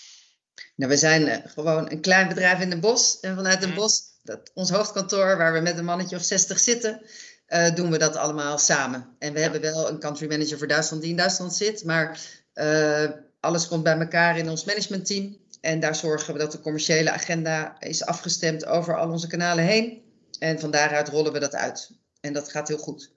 Nou, 0.76 0.90
we 0.90 0.96
zijn 0.96 1.26
uh, 1.26 1.36
gewoon 1.44 1.90
een 1.90 2.00
klein 2.00 2.28
bedrijf 2.28 2.60
in 2.60 2.70
Den 2.70 2.80
Bosch. 2.80 3.20
En 3.20 3.34
vanuit 3.34 3.60
Den 3.60 3.68
mm. 3.68 3.74
Bosch, 3.74 4.00
dat, 4.22 4.50
ons 4.54 4.70
hoofdkantoor, 4.70 5.36
waar 5.36 5.52
we 5.52 5.60
met 5.60 5.78
een 5.78 5.84
mannetje 5.84 6.16
of 6.16 6.22
60 6.22 6.58
zitten, 6.58 7.02
uh, 7.48 7.74
doen 7.74 7.90
we 7.90 7.98
dat 7.98 8.16
allemaal 8.16 8.58
samen. 8.58 9.16
En 9.18 9.32
we 9.32 9.38
ja. 9.38 9.42
hebben 9.42 9.60
wel 9.60 9.88
een 9.88 10.00
country 10.00 10.28
manager 10.28 10.58
voor 10.58 10.66
Duitsland 10.66 11.02
die 11.02 11.10
in 11.10 11.16
Duitsland 11.16 11.54
zit. 11.54 11.84
Maar 11.84 12.20
uh, 12.54 13.10
alles 13.40 13.68
komt 13.68 13.82
bij 13.82 13.98
elkaar 13.98 14.38
in 14.38 14.50
ons 14.50 14.64
managementteam. 14.64 15.36
En 15.60 15.80
daar 15.80 15.94
zorgen 15.94 16.32
we 16.32 16.38
dat 16.38 16.52
de 16.52 16.60
commerciële 16.60 17.10
agenda 17.10 17.80
is 17.80 18.04
afgestemd 18.04 18.66
over 18.66 18.98
al 18.98 19.10
onze 19.10 19.26
kanalen 19.26 19.64
heen. 19.64 20.02
En 20.38 20.60
van 20.60 20.70
daaruit 20.70 21.08
rollen 21.08 21.32
we 21.32 21.38
dat 21.38 21.54
uit. 21.54 21.90
En 22.20 22.32
dat 22.32 22.50
gaat 22.50 22.68
heel 22.68 22.78
goed. 22.78 23.10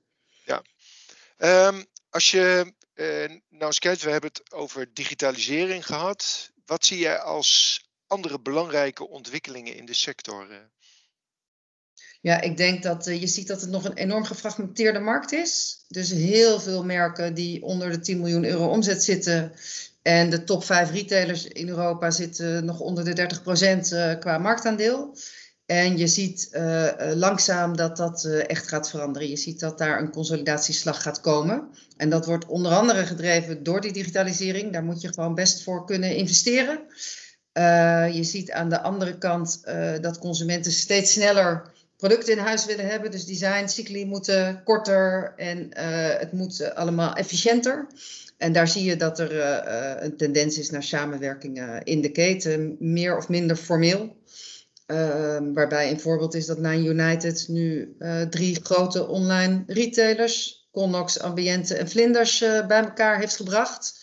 Ja. 0.45 0.63
Um, 1.67 1.85
als 2.09 2.31
je 2.31 2.73
nou 2.95 3.41
eens 3.65 3.79
kijkt, 3.79 4.01
we 4.01 4.11
hebben 4.11 4.29
het 4.33 4.51
over 4.51 4.93
digitalisering 4.93 5.85
gehad. 5.85 6.51
Wat 6.65 6.85
zie 6.85 6.99
jij 6.99 7.19
als 7.19 7.81
andere 8.07 8.39
belangrijke 8.39 9.07
ontwikkelingen 9.07 9.75
in 9.75 9.85
de 9.85 9.93
sector? 9.93 10.47
Ja, 12.21 12.41
ik 12.41 12.57
denk 12.57 12.83
dat 12.83 13.07
uh, 13.07 13.19
je 13.19 13.27
ziet 13.27 13.47
dat 13.47 13.61
het 13.61 13.69
nog 13.69 13.85
een 13.85 13.93
enorm 13.93 14.25
gefragmenteerde 14.25 14.99
markt 14.99 15.31
is. 15.31 15.83
Dus 15.87 16.09
heel 16.09 16.59
veel 16.59 16.83
merken 16.83 17.33
die 17.33 17.63
onder 17.63 17.91
de 17.91 17.99
10 17.99 18.19
miljoen 18.19 18.45
euro 18.45 18.67
omzet 18.67 19.03
zitten. 19.03 19.53
En 20.01 20.29
de 20.29 20.43
top 20.43 20.63
5 20.63 20.91
retailers 20.91 21.45
in 21.45 21.69
Europa 21.69 22.11
zitten 22.11 22.65
nog 22.65 22.79
onder 22.79 23.03
de 23.03 23.13
30 23.13 23.41
procent 23.41 23.91
uh, 23.91 24.19
qua 24.19 24.37
marktaandeel. 24.37 25.15
En 25.71 25.97
je 25.97 26.07
ziet 26.07 26.49
uh, 26.51 26.87
langzaam 27.13 27.75
dat 27.77 27.97
dat 27.97 28.25
echt 28.25 28.67
gaat 28.67 28.89
veranderen. 28.89 29.29
Je 29.29 29.37
ziet 29.37 29.59
dat 29.59 29.77
daar 29.77 29.99
een 29.99 30.11
consolidatieslag 30.11 31.01
gaat 31.01 31.21
komen. 31.21 31.69
En 31.97 32.09
dat 32.09 32.25
wordt 32.25 32.45
onder 32.45 32.71
andere 32.71 33.05
gedreven 33.05 33.63
door 33.63 33.81
die 33.81 33.91
digitalisering. 33.91 34.73
Daar 34.73 34.83
moet 34.83 35.01
je 35.01 35.13
gewoon 35.13 35.35
best 35.35 35.63
voor 35.63 35.85
kunnen 35.85 36.15
investeren. 36.15 36.79
je 38.13 38.23
ziet 38.23 38.51
aan 38.51 38.69
de 38.69 38.81
andere 38.81 39.17
kant 39.17 39.63
dat 40.01 40.19
consumenten 40.19 40.71
steeds 40.71 41.11
sneller 41.11 41.71
producten 41.97 42.33
in 42.33 42.39
huis 42.43 42.65
willen 42.65 42.87
hebben. 42.87 43.11
Dus 43.11 43.25
designcycli 43.25 44.05
moeten 44.05 44.61
korter 44.63 45.33
en 45.37 45.69
het 46.19 46.31
moet 46.31 46.75
allemaal 46.75 47.13
efficiënter. 47.13 47.87
En 48.37 48.53
daar 48.53 48.67
zie 48.67 48.83
je 48.83 48.95
dat 48.95 49.19
er 49.19 49.31
een 50.03 50.17
tendens 50.17 50.57
is 50.57 50.69
naar 50.69 50.83
samenwerking 50.83 51.81
in 51.83 52.01
de 52.01 52.11
keten, 52.11 52.75
meer 52.79 53.17
of 53.17 53.29
minder 53.29 53.55
formeel. 53.55 54.19
Ehm, 54.91 55.53
waarbij 55.53 55.91
een 55.91 55.99
voorbeeld 55.99 56.33
is 56.33 56.45
dat 56.45 56.57
Nine 56.57 56.89
United 56.89 57.45
nu 57.47 57.95
drie 58.29 58.59
grote 58.63 59.07
online 59.07 59.63
retailers, 59.67 60.67
Connox, 60.71 61.19
Ambiente 61.19 61.75
en 61.75 61.89
Vlinders, 61.89 62.39
bij 62.39 62.83
elkaar 62.83 63.19
heeft 63.19 63.35
gebracht 63.35 63.99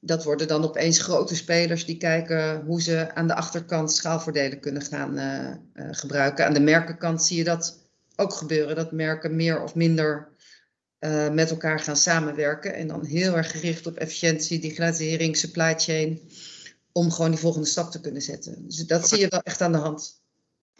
dat 0.00 0.24
worden 0.24 0.48
dan 0.48 0.64
opeens 0.64 0.98
grote 0.98 1.36
spelers 1.36 1.84
die 1.84 1.96
kijken 1.96 2.64
hoe 2.66 2.82
ze 2.82 3.14
aan 3.14 3.26
de 3.26 3.34
achterkant 3.34 3.92
schaalvoordelen 3.92 4.60
kunnen 4.60 4.82
gaan 4.82 5.18
uh, 5.18 5.88
gebruiken. 5.90 6.46
Aan 6.46 6.52
de 6.52 6.60
merkenkant 6.60 7.22
zie 7.22 7.36
je 7.36 7.44
dat 7.44 7.78
ook 8.16 8.32
gebeuren, 8.32 8.76
dat 8.76 8.92
merken 8.92 9.36
meer 9.36 9.62
of 9.62 9.74
minder 9.74 10.28
met 11.32 11.50
elkaar 11.50 11.80
gaan 11.80 11.96
samenwerken. 11.96 12.74
En 12.74 12.86
dan 12.86 13.04
heel 13.04 13.36
erg 13.36 13.50
gericht 13.50 13.86
op 13.86 13.96
efficiëntie, 13.96 14.58
digitalisering, 14.58 15.36
supply 15.36 15.74
chain, 15.76 16.20
om 16.92 17.10
gewoon 17.10 17.30
die 17.30 17.40
volgende 17.40 17.66
stap 17.66 17.90
te 17.90 18.00
kunnen 18.00 18.22
zetten. 18.22 18.64
Dus 18.66 18.76
dat 18.76 19.08
zie 19.08 19.18
je 19.18 19.28
wel 19.28 19.40
echt 19.42 19.60
aan 19.60 19.72
de 19.72 19.78
hand. 19.78 20.19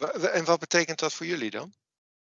En 0.09 0.45
wat 0.45 0.59
betekent 0.59 0.99
dat 0.99 1.13
voor 1.13 1.25
jullie 1.25 1.49
dan? 1.49 1.73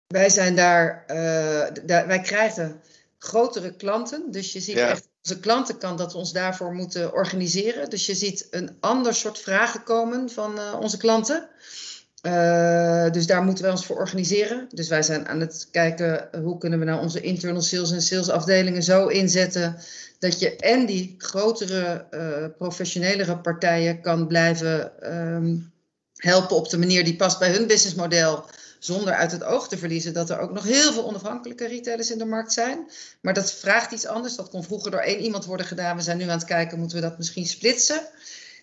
Wij 0.08 0.30
zijn 0.30 0.56
daar, 0.56 1.04
uh, 1.08 2.06
wij 2.06 2.22
krijgen 2.22 2.82
grotere 3.18 3.76
klanten. 3.76 4.32
Dus 4.32 4.54
je 4.54 4.60
ziet 4.60 4.78
echt, 4.78 5.08
onze 5.24 5.40
klantenkant 5.40 5.98
dat 5.98 6.12
we 6.12 6.18
ons 6.18 6.32
daarvoor 6.32 6.74
moeten 6.74 7.14
organiseren. 7.14 7.90
Dus 7.90 8.06
je 8.06 8.16
ziet 8.16 8.48
een 8.52 8.78
ander 8.80 9.14
soort 9.14 9.40
vragen 9.40 9.84
komen 9.84 10.30
van 10.30 10.60
uh, 10.60 10.78
onze 10.80 10.98
klanten. 10.98 11.50
Uh, 12.22 13.12
dus 13.12 13.28
daar 13.28 13.44
moeten 13.44 13.64
wij 13.64 13.72
ons 13.72 13.86
voor 13.86 13.98
organiseren. 13.98 14.68
Dus 14.70 14.88
wij 14.88 15.04
zijn 15.04 15.28
aan 15.28 15.40
het 15.40 15.68
kijken 15.72 16.30
hoe 16.44 16.58
kunnen 16.58 16.80
we 16.80 16.86
nou 16.86 17.02
onze 17.02 17.22
internal 17.22 17.62
sales 17.62 17.92
en 17.92 18.02
salesafdelingen 18.02 18.84
zo 18.84 19.08
inzetten 19.08 19.78
dat 20.20 20.40
je 20.40 20.56
en 20.56 20.86
die 20.86 21.16
grotere, 21.18 22.06
professionelere 22.58 23.38
partijen 23.38 24.02
kan 24.02 24.28
blijven 24.28 24.92
um, 25.18 25.72
helpen 26.18 26.56
op 26.56 26.70
de 26.70 26.78
manier 26.78 27.04
die 27.04 27.16
past 27.16 27.40
bij 27.40 27.52
hun 27.52 27.68
businessmodel. 27.68 28.46
Zonder 28.80 29.14
uit 29.14 29.32
het 29.32 29.44
oog 29.44 29.68
te 29.68 29.78
verliezen 29.78 30.14
dat 30.14 30.30
er 30.30 30.40
ook 30.40 30.52
nog 30.52 30.64
heel 30.64 30.94
veel 30.94 31.06
onafhankelijke 31.06 31.68
retailers 31.68 32.12
in 32.12 32.18
de 32.18 32.26
markt 32.26 32.54
zijn. 32.54 32.90
Maar 33.22 33.34
dat 33.34 33.54
vraagt 33.54 33.92
iets 33.92 34.06
anders. 34.06 34.36
Dat 34.36 34.50
kon 34.50 34.64
vroeger 34.64 34.92
door 34.92 35.00
één 35.00 35.20
iemand 35.20 35.46
worden 35.46 35.66
gedaan. 35.66 35.96
We 35.96 36.02
zijn 36.02 36.18
nu 36.18 36.24
aan 36.24 36.30
het 36.30 36.44
kijken, 36.44 36.80
moeten 36.80 36.98
we 36.98 37.04
dat 37.04 37.18
misschien 37.18 37.46
splitsen? 37.46 38.02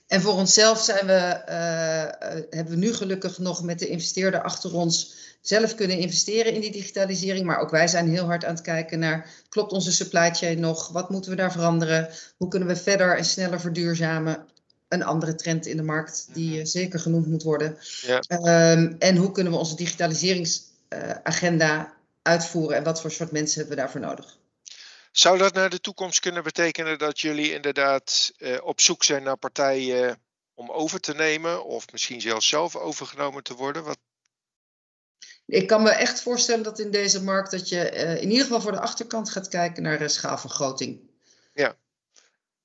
En 0.06 0.20
voor 0.20 0.32
onszelf 0.32 0.82
zijn 0.82 1.06
we, 1.06 1.42
uh, 1.48 2.36
hebben 2.50 2.72
we 2.72 2.76
nu 2.76 2.92
gelukkig 2.92 3.38
nog 3.38 3.62
met 3.62 3.78
de 3.78 3.88
investeerder 3.88 4.42
achter 4.42 4.74
ons 4.74 5.14
zelf 5.40 5.74
kunnen 5.74 5.98
investeren 5.98 6.52
in 6.52 6.60
die 6.60 6.72
digitalisering. 6.72 7.46
Maar 7.46 7.58
ook 7.58 7.70
wij 7.70 7.88
zijn 7.88 8.08
heel 8.08 8.24
hard 8.24 8.44
aan 8.44 8.54
het 8.54 8.62
kijken 8.62 8.98
naar, 8.98 9.30
klopt 9.48 9.72
onze 9.72 9.92
supply 9.92 10.34
chain 10.34 10.60
nog? 10.60 10.88
Wat 10.88 11.10
moeten 11.10 11.30
we 11.30 11.36
daar 11.36 11.52
veranderen? 11.52 12.08
Hoe 12.36 12.48
kunnen 12.48 12.68
we 12.68 12.76
verder 12.76 13.16
en 13.16 13.24
sneller 13.24 13.60
verduurzamen? 13.60 14.46
Een 14.88 15.04
andere 15.04 15.34
trend 15.34 15.66
in 15.66 15.76
de 15.76 15.82
markt 15.82 16.26
die 16.32 16.56
mhm. 16.56 16.64
zeker 16.64 17.00
genoemd 17.00 17.26
moet 17.26 17.42
worden. 17.42 17.78
Ja. 18.00 18.22
Um, 18.72 18.96
en 18.98 19.16
hoe 19.16 19.32
kunnen 19.32 19.52
we 19.52 19.58
onze 19.58 19.76
digitaliseringsagenda 19.76 21.94
uitvoeren 22.22 22.76
en 22.76 22.84
wat 22.84 23.00
voor 23.00 23.10
soort 23.10 23.30
mensen 23.30 23.58
hebben 23.58 23.76
we 23.76 23.82
daarvoor 23.82 24.00
nodig? 24.00 24.38
Zou 25.12 25.38
dat 25.38 25.54
naar 25.54 25.70
de 25.70 25.80
toekomst 25.80 26.20
kunnen 26.20 26.42
betekenen 26.42 26.98
dat 26.98 27.20
jullie 27.20 27.52
inderdaad 27.52 28.32
uh, 28.38 28.58
op 28.62 28.80
zoek 28.80 29.04
zijn 29.04 29.22
naar 29.22 29.36
partijen 29.36 30.18
om 30.54 30.70
over 30.70 31.00
te 31.00 31.14
nemen 31.14 31.64
of 31.64 31.92
misschien 31.92 32.20
zelfs 32.20 32.48
zelf 32.48 32.76
overgenomen 32.76 33.42
te 33.42 33.54
worden? 33.54 33.84
Wat... 33.84 33.98
Ik 35.46 35.66
kan 35.66 35.82
me 35.82 35.90
echt 35.90 36.22
voorstellen 36.22 36.64
dat 36.64 36.78
in 36.78 36.90
deze 36.90 37.22
markt 37.22 37.50
dat 37.50 37.68
je 37.68 37.92
uh, 37.94 38.22
in 38.22 38.30
ieder 38.30 38.42
geval 38.42 38.60
voor 38.60 38.72
de 38.72 38.80
achterkant 38.80 39.30
gaat 39.30 39.48
kijken 39.48 39.82
naar 39.82 40.10
schaalvergroting. 40.10 41.00
Ja. 41.52 41.76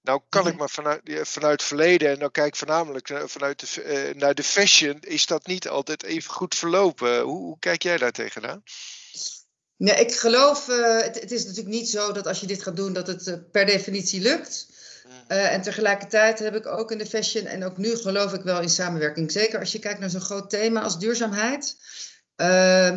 Nou 0.09 0.21
kan 0.29 0.47
ik 0.47 0.57
maar 0.57 0.69
vanuit, 0.69 1.01
vanuit 1.21 1.59
het 1.59 1.63
verleden, 1.63 2.09
en 2.09 2.19
dan 2.19 2.31
kijk 2.31 2.47
ik 2.47 2.55
voornamelijk 2.55 3.21
vanuit 3.25 3.59
de, 3.59 4.13
naar 4.15 4.35
de 4.35 4.43
fashion, 4.43 4.97
is 4.99 5.25
dat 5.25 5.47
niet 5.47 5.67
altijd 5.67 6.03
even 6.03 6.31
goed 6.31 6.55
verlopen. 6.55 7.21
Hoe, 7.21 7.37
hoe 7.37 7.59
kijk 7.59 7.83
jij 7.83 7.97
daar 7.97 8.11
tegenaan? 8.11 8.63
Nee, 9.77 9.95
ik 9.95 10.15
geloof, 10.15 10.67
uh, 10.67 11.01
het, 11.01 11.19
het, 11.19 11.31
is 11.31 11.45
natuurlijk 11.45 11.75
niet 11.75 11.89
zo 11.89 12.11
dat 12.11 12.27
als 12.27 12.39
je 12.39 12.47
dit 12.47 12.63
gaat 12.63 12.75
doen, 12.75 12.93
dat 12.93 13.07
het 13.07 13.27
uh, 13.27 13.35
per 13.51 13.65
definitie 13.65 14.21
lukt. 14.21 14.67
Uh, 15.27 15.53
en 15.53 15.61
tegelijkertijd 15.61 16.39
heb 16.39 16.55
ik 16.55 16.65
ook 16.65 16.91
in 16.91 16.97
de 16.97 17.05
fashion 17.05 17.45
en 17.45 17.63
ook 17.63 17.77
nu 17.77 17.95
geloof 17.95 18.33
ik 18.33 18.41
wel 18.41 18.61
in 18.61 18.69
samenwerking. 18.69 19.31
Zeker 19.31 19.59
als 19.59 19.71
je 19.71 19.79
kijkt 19.79 19.99
naar 19.99 20.09
zo'n 20.09 20.21
groot 20.21 20.49
thema 20.49 20.81
als 20.81 20.99
duurzaamheid. 20.99 21.75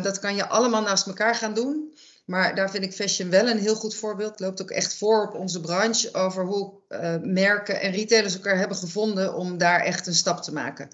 dat 0.03 0.19
kan 0.19 0.35
je 0.35 0.47
allemaal 0.47 0.81
naast 0.81 1.07
elkaar 1.07 1.35
gaan 1.35 1.53
doen. 1.53 1.97
Maar 2.25 2.55
daar 2.55 2.71
vind 2.71 2.83
ik 2.83 2.93
fashion 2.93 3.29
wel 3.29 3.49
een 3.49 3.59
heel 3.59 3.75
goed 3.75 3.95
voorbeeld. 3.95 4.39
Loopt 4.39 4.61
ook 4.61 4.71
echt 4.71 4.97
voor 4.97 5.27
op 5.27 5.33
onze 5.33 5.61
branche 5.61 6.13
over 6.13 6.45
hoe 6.45 6.73
merken 7.21 7.81
en 7.81 7.91
retailers 7.91 8.33
elkaar 8.33 8.57
hebben 8.57 8.77
gevonden 8.77 9.35
om 9.35 9.57
daar 9.57 9.79
echt 9.79 10.07
een 10.07 10.13
stap 10.13 10.41
te 10.41 10.53
maken. 10.53 10.87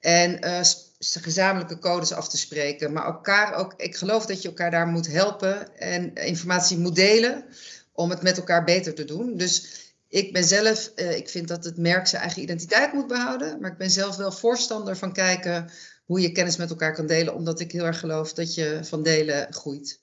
En 0.00 0.46
uh, 0.46 0.60
gezamenlijke 0.98 1.78
codes 1.78 2.12
af 2.12 2.28
te 2.28 2.38
spreken. 2.38 2.92
Maar 2.92 3.04
elkaar 3.04 3.54
ook, 3.54 3.74
ik 3.76 3.96
geloof 3.96 4.26
dat 4.26 4.42
je 4.42 4.48
elkaar 4.48 4.70
daar 4.70 4.86
moet 4.86 5.06
helpen 5.06 5.78
en 5.78 6.14
informatie 6.14 6.78
moet 6.78 6.94
delen 6.94 7.44
om 7.92 8.10
het 8.10 8.22
met 8.22 8.36
elkaar 8.36 8.64
beter 8.64 8.94
te 8.94 9.04
doen. 9.04 9.36
Dus 9.36 9.78
ik 10.08 10.32
ben 10.32 10.44
zelf, 10.44 10.92
uh, 10.96 11.16
ik 11.16 11.28
vind 11.28 11.48
dat 11.48 11.64
het 11.64 11.76
merk 11.76 12.06
zijn 12.06 12.22
eigen 12.22 12.42
identiteit 12.42 12.92
moet 12.92 13.06
behouden. 13.06 13.60
Maar 13.60 13.70
ik 13.70 13.78
ben 13.78 13.90
zelf 13.90 14.16
wel 14.16 14.32
voorstander 14.32 14.96
van 14.96 15.12
kijken 15.12 15.70
hoe 16.04 16.20
je 16.20 16.32
kennis 16.32 16.56
met 16.56 16.70
elkaar 16.70 16.94
kan 16.94 17.06
delen. 17.06 17.34
Omdat 17.34 17.60
ik 17.60 17.72
heel 17.72 17.84
erg 17.84 17.98
geloof 17.98 18.32
dat 18.32 18.54
je 18.54 18.80
van 18.82 19.02
delen 19.02 19.52
groeit. 19.52 19.98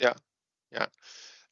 Ja, 0.00 0.16
ja. 0.68 0.90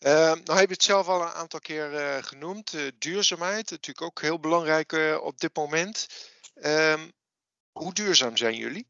Uh, 0.00 0.42
nou 0.44 0.58
heb 0.58 0.68
je 0.68 0.74
het 0.74 0.82
zelf 0.82 1.06
al 1.06 1.22
een 1.22 1.28
aantal 1.28 1.60
keer 1.60 1.92
uh, 1.92 2.22
genoemd. 2.22 2.76
duurzaamheid, 2.98 3.70
natuurlijk 3.70 4.06
ook 4.06 4.20
heel 4.20 4.40
belangrijk 4.40 4.92
op 5.22 5.40
dit 5.40 5.56
moment. 5.56 6.06
Ehm, 6.54 7.08
hoe 7.72 7.94
duurzaam 7.94 8.36
zijn 8.36 8.56
jullie? 8.56 8.88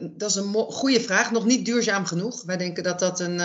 Dat 0.00 0.30
is 0.30 0.34
een 0.34 0.52
goede 0.54 1.00
vraag. 1.00 1.30
Nog 1.30 1.44
niet 1.44 1.64
duurzaam 1.64 2.06
genoeg. 2.06 2.42
Wij 2.42 2.56
denken 2.56 2.82
dat 2.82 2.98
dat 2.98 3.20
een, 3.20 3.40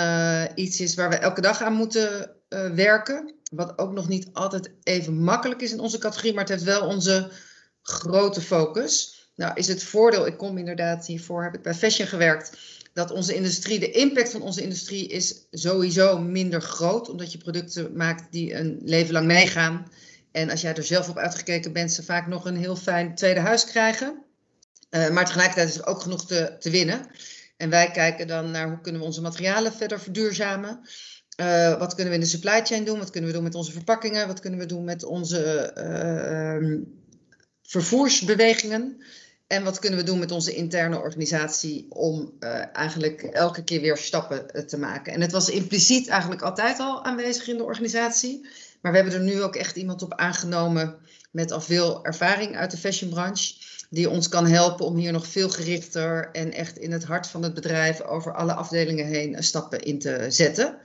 iets 0.60 0.80
is 0.80 0.96
waar 0.96 1.10
we 1.10 1.16
elke 1.16 1.42
dag 1.42 1.62
aan 1.62 1.74
moeten 1.74 2.36
werken. 2.76 3.36
Wat 3.52 3.78
ook 3.78 3.92
nog 3.92 4.08
niet 4.08 4.30
altijd 4.34 4.72
even 4.84 5.24
makkelijk 5.24 5.62
is 5.62 5.72
in 5.72 5.80
onze 5.80 5.98
categorie, 5.98 6.34
maar 6.34 6.44
het 6.44 6.54
heeft 6.54 6.64
wel 6.64 6.88
onze 6.88 7.32
grote 7.82 8.42
focus. 8.42 9.22
Nou, 9.36 9.54
is 9.54 9.68
het 9.68 9.84
voordeel, 9.84 10.28
ik 10.28 10.38
kom 10.38 10.58
inderdaad 10.58 11.06
hiervoor, 11.06 11.44
heb 11.44 11.54
ik 11.54 11.62
bij 11.62 11.74
Fashion 11.74 12.08
gewerkt, 12.08 12.58
dat 12.94 13.12
onze 13.12 13.36
industrie, 13.36 13.80
de 13.80 13.92
impact 13.92 14.32
van 14.32 14.42
onze 14.42 14.62
industrie 14.62 15.08
is 15.08 15.48
sowieso 15.52 16.20
minder 16.20 16.62
groot, 16.62 17.10
omdat 17.10 17.32
je 17.32 17.38
producten 17.38 17.96
maakt 17.96 18.32
die 18.32 18.54
een 18.56 18.80
leven 18.84 19.14
lang 19.14 19.26
meegaan. 19.26 19.88
En 20.32 20.50
als 20.50 20.62
jij 20.62 20.76
er 20.76 20.84
zelf 20.84 21.10
op 21.10 21.18
uitgekeken 21.18 21.74
bent, 21.74 21.92
ze 21.92 22.04
vaak 22.04 22.28
nog 22.28 22.46
een 22.46 22.58
heel 22.58 22.76
fijn 22.76 23.16
tweede 23.16 23.40
huis 23.40 23.66
krijgen. 23.66 24.24
Uh, 24.90 25.10
maar 25.10 25.26
tegelijkertijd 25.26 25.70
is 25.70 25.78
er 25.78 25.88
ook 25.88 26.02
genoeg 26.02 26.26
te, 26.26 26.56
te 26.60 26.70
winnen. 26.70 27.08
En 27.58 27.70
wij 27.70 27.92
kijken 27.92 28.28
dan 28.28 28.52
naar 28.52 28.70
hoe 28.70 28.82
kunnen 28.82 29.02
we 29.02 29.08
onze 29.08 29.22
materialen 29.22 29.74
verder 29.74 30.00
verduurzamen. 30.00 30.80
Uh, 31.42 31.80
wat 31.80 31.96
kunnen 31.96 32.14
we 32.14 32.20
in 32.20 32.26
de 32.26 32.30
supply 32.30 32.62
chain 32.66 32.84
doen? 32.86 33.00
Wat 33.00 33.10
kunnen 33.10 33.30
we 33.30 33.36
doen 33.36 33.46
met 33.46 33.56
onze 33.56 33.72
verpakkingen? 33.72 34.28
Wat 34.28 34.40
kunnen 34.40 34.60
we 34.60 34.66
doen 34.66 34.84
met 34.84 35.04
onze 35.04 35.72
uh, 35.78 36.80
vervoersbewegingen? 37.62 39.04
En 39.52 39.64
wat 39.64 39.80
kunnen 39.80 40.00
we 40.00 40.06
doen 40.06 40.20
met 40.20 40.32
onze 40.32 40.56
interne 40.56 41.00
organisatie 41.00 41.86
om 41.90 42.34
eigenlijk 42.74 43.22
elke 43.22 43.64
keer 43.64 43.82
weer 43.82 43.98
stappen 43.98 44.68
te 44.68 44.78
maken? 44.78 45.14
En 45.14 45.22
het 45.22 45.32
was 45.32 45.50
impliciet 45.50 46.08
eigenlijk 46.08 46.42
altijd 46.42 46.80
al 46.80 47.04
aanwezig 47.04 47.48
in 47.48 47.58
de 47.58 47.64
organisatie. 47.64 48.48
Maar 48.82 48.92
we 48.92 48.98
hebben 48.98 49.16
er 49.16 49.24
nu 49.24 49.42
ook 49.42 49.56
echt 49.56 49.76
iemand 49.76 50.02
op 50.02 50.14
aangenomen 50.14 50.96
met 51.32 51.52
al 51.52 51.62
veel 51.62 52.06
ervaring 52.06 52.56
uit 52.56 52.72
de 52.72 52.78
fashionbranche. 52.78 53.54
Die 53.90 54.10
ons 54.10 54.30
kan 54.30 54.48
helpen 54.48 54.86
om 54.86 54.96
hier 54.96 55.12
nog 55.12 55.28
veel 55.28 55.50
gerichter 55.50 56.30
en 56.32 56.54
echt 56.54 56.78
in 56.78 56.92
het 56.92 57.04
hart 57.04 57.28
van 57.28 57.44
het 57.44 57.54
bedrijf 57.54 58.02
over 58.02 58.36
alle 58.36 58.54
afdelingen 58.54 59.06
heen 59.06 59.44
stappen 59.44 59.80
in 59.80 60.00
te 60.00 60.26
zetten. 60.30 60.78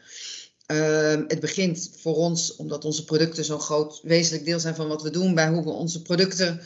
Uh, 0.72 1.22
het 1.28 1.40
begint 1.40 1.90
voor 2.00 2.14
ons, 2.14 2.56
omdat 2.56 2.84
onze 2.84 3.04
producten 3.04 3.44
zo'n 3.44 3.60
groot 3.60 4.00
wezenlijk 4.02 4.44
deel 4.44 4.60
zijn 4.60 4.74
van 4.74 4.88
wat 4.88 5.02
we 5.02 5.10
doen, 5.10 5.34
bij 5.34 5.48
hoe 5.48 5.64
we 5.64 5.70
onze 5.70 6.02
producten 6.02 6.60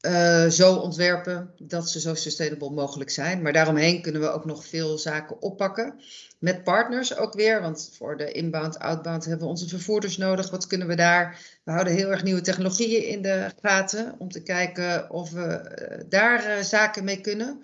uh, 0.00 0.46
zo 0.46 0.74
ontwerpen 0.74 1.54
dat 1.58 1.90
ze 1.90 2.00
zo 2.00 2.14
sustainable 2.14 2.70
mogelijk 2.70 3.10
zijn. 3.10 3.42
Maar 3.42 3.52
daaromheen 3.52 4.02
kunnen 4.02 4.20
we 4.20 4.28
ook 4.28 4.44
nog 4.44 4.66
veel 4.66 4.98
zaken 4.98 5.42
oppakken. 5.42 6.00
Met 6.38 6.64
partners 6.64 7.16
ook 7.16 7.34
weer, 7.34 7.60
want 7.60 7.90
voor 7.96 8.16
de 8.16 8.32
inbound, 8.32 8.78
outbound 8.78 9.24
hebben 9.24 9.44
we 9.44 9.50
onze 9.50 9.68
vervoerders 9.68 10.16
nodig. 10.16 10.50
Wat 10.50 10.66
kunnen 10.66 10.86
we 10.86 10.94
daar? 10.94 11.40
We 11.64 11.70
houden 11.70 11.94
heel 11.94 12.10
erg 12.10 12.22
nieuwe 12.22 12.40
technologieën 12.40 13.06
in 13.06 13.22
de 13.22 13.50
gaten 13.62 14.14
om 14.18 14.30
te 14.30 14.42
kijken 14.42 15.10
of 15.10 15.30
we 15.30 15.76
uh, 15.90 16.04
daar 16.08 16.58
uh, 16.58 16.62
zaken 16.62 17.04
mee 17.04 17.20
kunnen. 17.20 17.62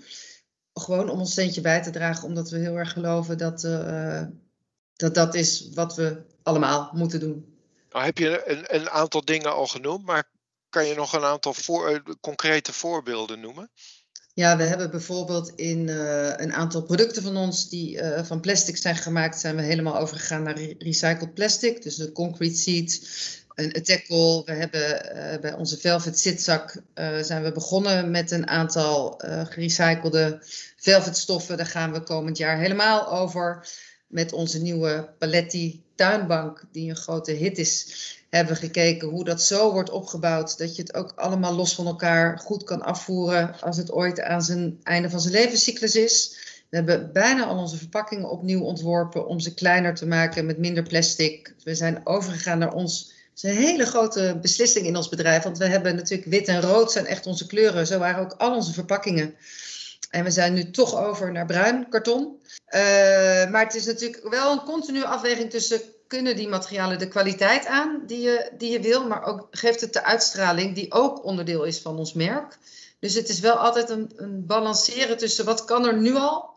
Gewoon 0.73 1.11
om 1.11 1.19
ons 1.19 1.33
steentje 1.33 1.61
bij 1.61 1.83
te 1.83 1.91
dragen, 1.91 2.29
omdat 2.29 2.51
we 2.51 2.59
heel 2.59 2.77
erg 2.77 2.93
geloven 2.93 3.39
dat 3.39 3.61
dat, 4.97 5.15
dat 5.15 5.35
is 5.35 5.69
wat 5.75 5.97
we 5.97 6.23
allemaal 6.43 6.91
moeten 6.95 7.21
doen. 7.21 7.59
Nou 7.91 8.05
heb 8.05 8.19
je 8.19 8.43
een, 8.47 8.75
een 8.75 8.91
aantal 8.91 9.25
dingen 9.25 9.55
al 9.55 9.67
genoemd, 9.67 10.05
maar 10.05 10.25
kan 10.75 10.87
je 10.87 10.95
nog 10.95 11.13
een 11.13 11.25
aantal 11.25 11.55
voor, 11.55 11.89
eh, 11.89 12.15
concrete 12.21 12.73
voorbeelden 12.73 13.41
noemen? 13.41 13.71
Ja, 14.33 14.57
we 14.57 14.63
hebben 14.63 14.91
bijvoorbeeld 14.91 15.53
in 15.57 15.89
uh, 15.89 16.33
een 16.37 16.53
aantal 16.53 16.83
producten 16.83 17.23
van 17.23 17.37
ons 17.37 17.69
die 17.69 17.97
uh, 17.97 18.25
van 18.25 18.41
plastic 18.41 18.77
zijn 18.77 18.97
gemaakt, 18.97 19.41
zijn 19.41 19.57
we 19.57 19.63
helemaal 19.63 19.99
overgegaan 19.99 20.43
naar 20.43 20.57
re 20.57 20.75
recycled 20.79 21.35
plastic. 21.35 21.83
Dus 21.83 21.97
de 21.97 22.13
concrete 22.13 22.57
seat, 22.57 23.01
een 23.55 23.83
tackle. 23.83 24.43
We 24.45 24.53
hebben 24.53 25.41
bij 25.41 25.55
onze 25.55 25.79
velvet 25.79 26.19
zitzak 26.19 26.83
zijn 27.21 27.43
we 27.43 27.53
begonnen 27.53 28.11
met 28.11 28.31
een 28.31 28.49
aantal 28.49 29.21
gerecyclede 29.49 30.39
velvetstoffen. 30.77 31.57
Daar 31.57 31.67
gaan 31.67 31.93
we 31.93 32.03
komend 32.03 32.37
jaar 32.37 32.59
helemaal 32.59 33.13
over 33.13 33.69
met 34.07 34.33
onze 34.33 34.63
nieuwe 34.63 35.15
Paletti 35.19 35.85
tuinbank, 35.95 36.65
die 36.73 36.91
een 36.91 36.97
grote 36.97 37.33
hit 37.33 37.59
is 37.59 37.87
hebben 38.37 38.57
gekeken 38.57 39.09
hoe 39.09 39.25
dat 39.25 39.43
zo 39.43 39.73
wordt 39.73 39.91
opgebouwd. 39.91 40.59
Dat 40.59 40.77
je 40.77 40.83
het 40.83 40.95
ook 40.95 41.13
allemaal 41.17 41.55
los 41.55 41.75
van 41.75 41.87
elkaar 41.87 42.39
goed 42.39 42.65
kan 42.65 42.83
afvoeren 42.83 43.61
als 43.61 43.77
het 43.77 43.93
ooit 43.93 44.21
aan 44.21 44.43
zijn 44.43 44.81
einde 44.83 45.11
van 45.11 45.21
zijn 45.21 45.35
levenscyclus 45.35 45.97
is. 45.97 46.37
We 46.69 46.77
hebben 46.77 47.13
bijna 47.13 47.45
al 47.45 47.59
onze 47.59 47.77
verpakkingen 47.77 48.31
opnieuw 48.31 48.61
ontworpen 48.61 49.27
om 49.27 49.41
ze 49.41 49.55
kleiner 49.55 49.95
te 49.95 50.07
maken 50.07 50.47
met 50.47 50.59
minder 50.59 50.83
plastic. 50.83 51.55
We 51.65 51.75
zijn 51.75 52.01
overgegaan 52.05 52.59
naar 52.59 52.75
ons 52.75 53.13
is 53.35 53.43
een 53.43 53.57
hele 53.57 53.87
grote 53.87 54.39
beslissing 54.41 54.87
in 54.87 54.97
ons 54.97 55.09
bedrijf. 55.09 55.43
Want 55.43 55.59
we 55.59 55.67
hebben 55.67 55.97
natuurlijk 55.97 56.31
wit 56.31 56.49
en 56.49 56.61
rood 56.61 56.93
zijn 56.93 57.07
echt 57.07 57.27
onze 57.27 57.47
kleuren. 57.47 57.87
Zo 57.87 57.99
waren 57.99 58.23
ook 58.23 58.33
al 58.33 58.55
onze 58.55 58.73
verpakkingen. 58.73 59.35
En 60.11 60.25
we 60.25 60.31
zijn 60.31 60.53
nu 60.53 60.71
toch 60.71 60.97
over 60.97 61.33
naar 61.33 61.47
bruin 61.47 61.89
karton. 61.89 62.41
Uh, 62.75 62.81
maar 63.51 63.65
het 63.65 63.75
is 63.75 63.87
natuurlijk 63.87 64.29
wel 64.29 64.53
een 64.53 64.63
continue 64.65 65.05
afweging 65.05 65.51
tussen 65.51 65.81
kunnen 66.07 66.37
die 66.37 66.49
materialen 66.49 66.99
de 66.99 67.09
kwaliteit 67.09 67.67
aan 67.67 68.03
die 68.07 68.21
je, 68.21 68.53
die 68.59 68.71
je 68.71 68.81
wil, 68.81 69.07
maar 69.07 69.25
ook 69.25 69.47
geeft 69.51 69.81
het 69.81 69.93
de 69.93 70.05
uitstraling 70.05 70.75
die 70.75 70.93
ook 70.93 71.25
onderdeel 71.25 71.65
is 71.65 71.81
van 71.81 71.97
ons 71.97 72.13
merk. 72.13 72.59
Dus 72.99 73.15
het 73.15 73.29
is 73.29 73.41
wel 73.41 73.55
altijd 73.55 73.91
een, 73.91 74.13
een 74.17 74.47
balanceren 74.47 75.17
tussen 75.17 75.45
wat 75.45 75.65
kan 75.65 75.87
er 75.87 76.01
nu 76.01 76.15
al 76.15 76.51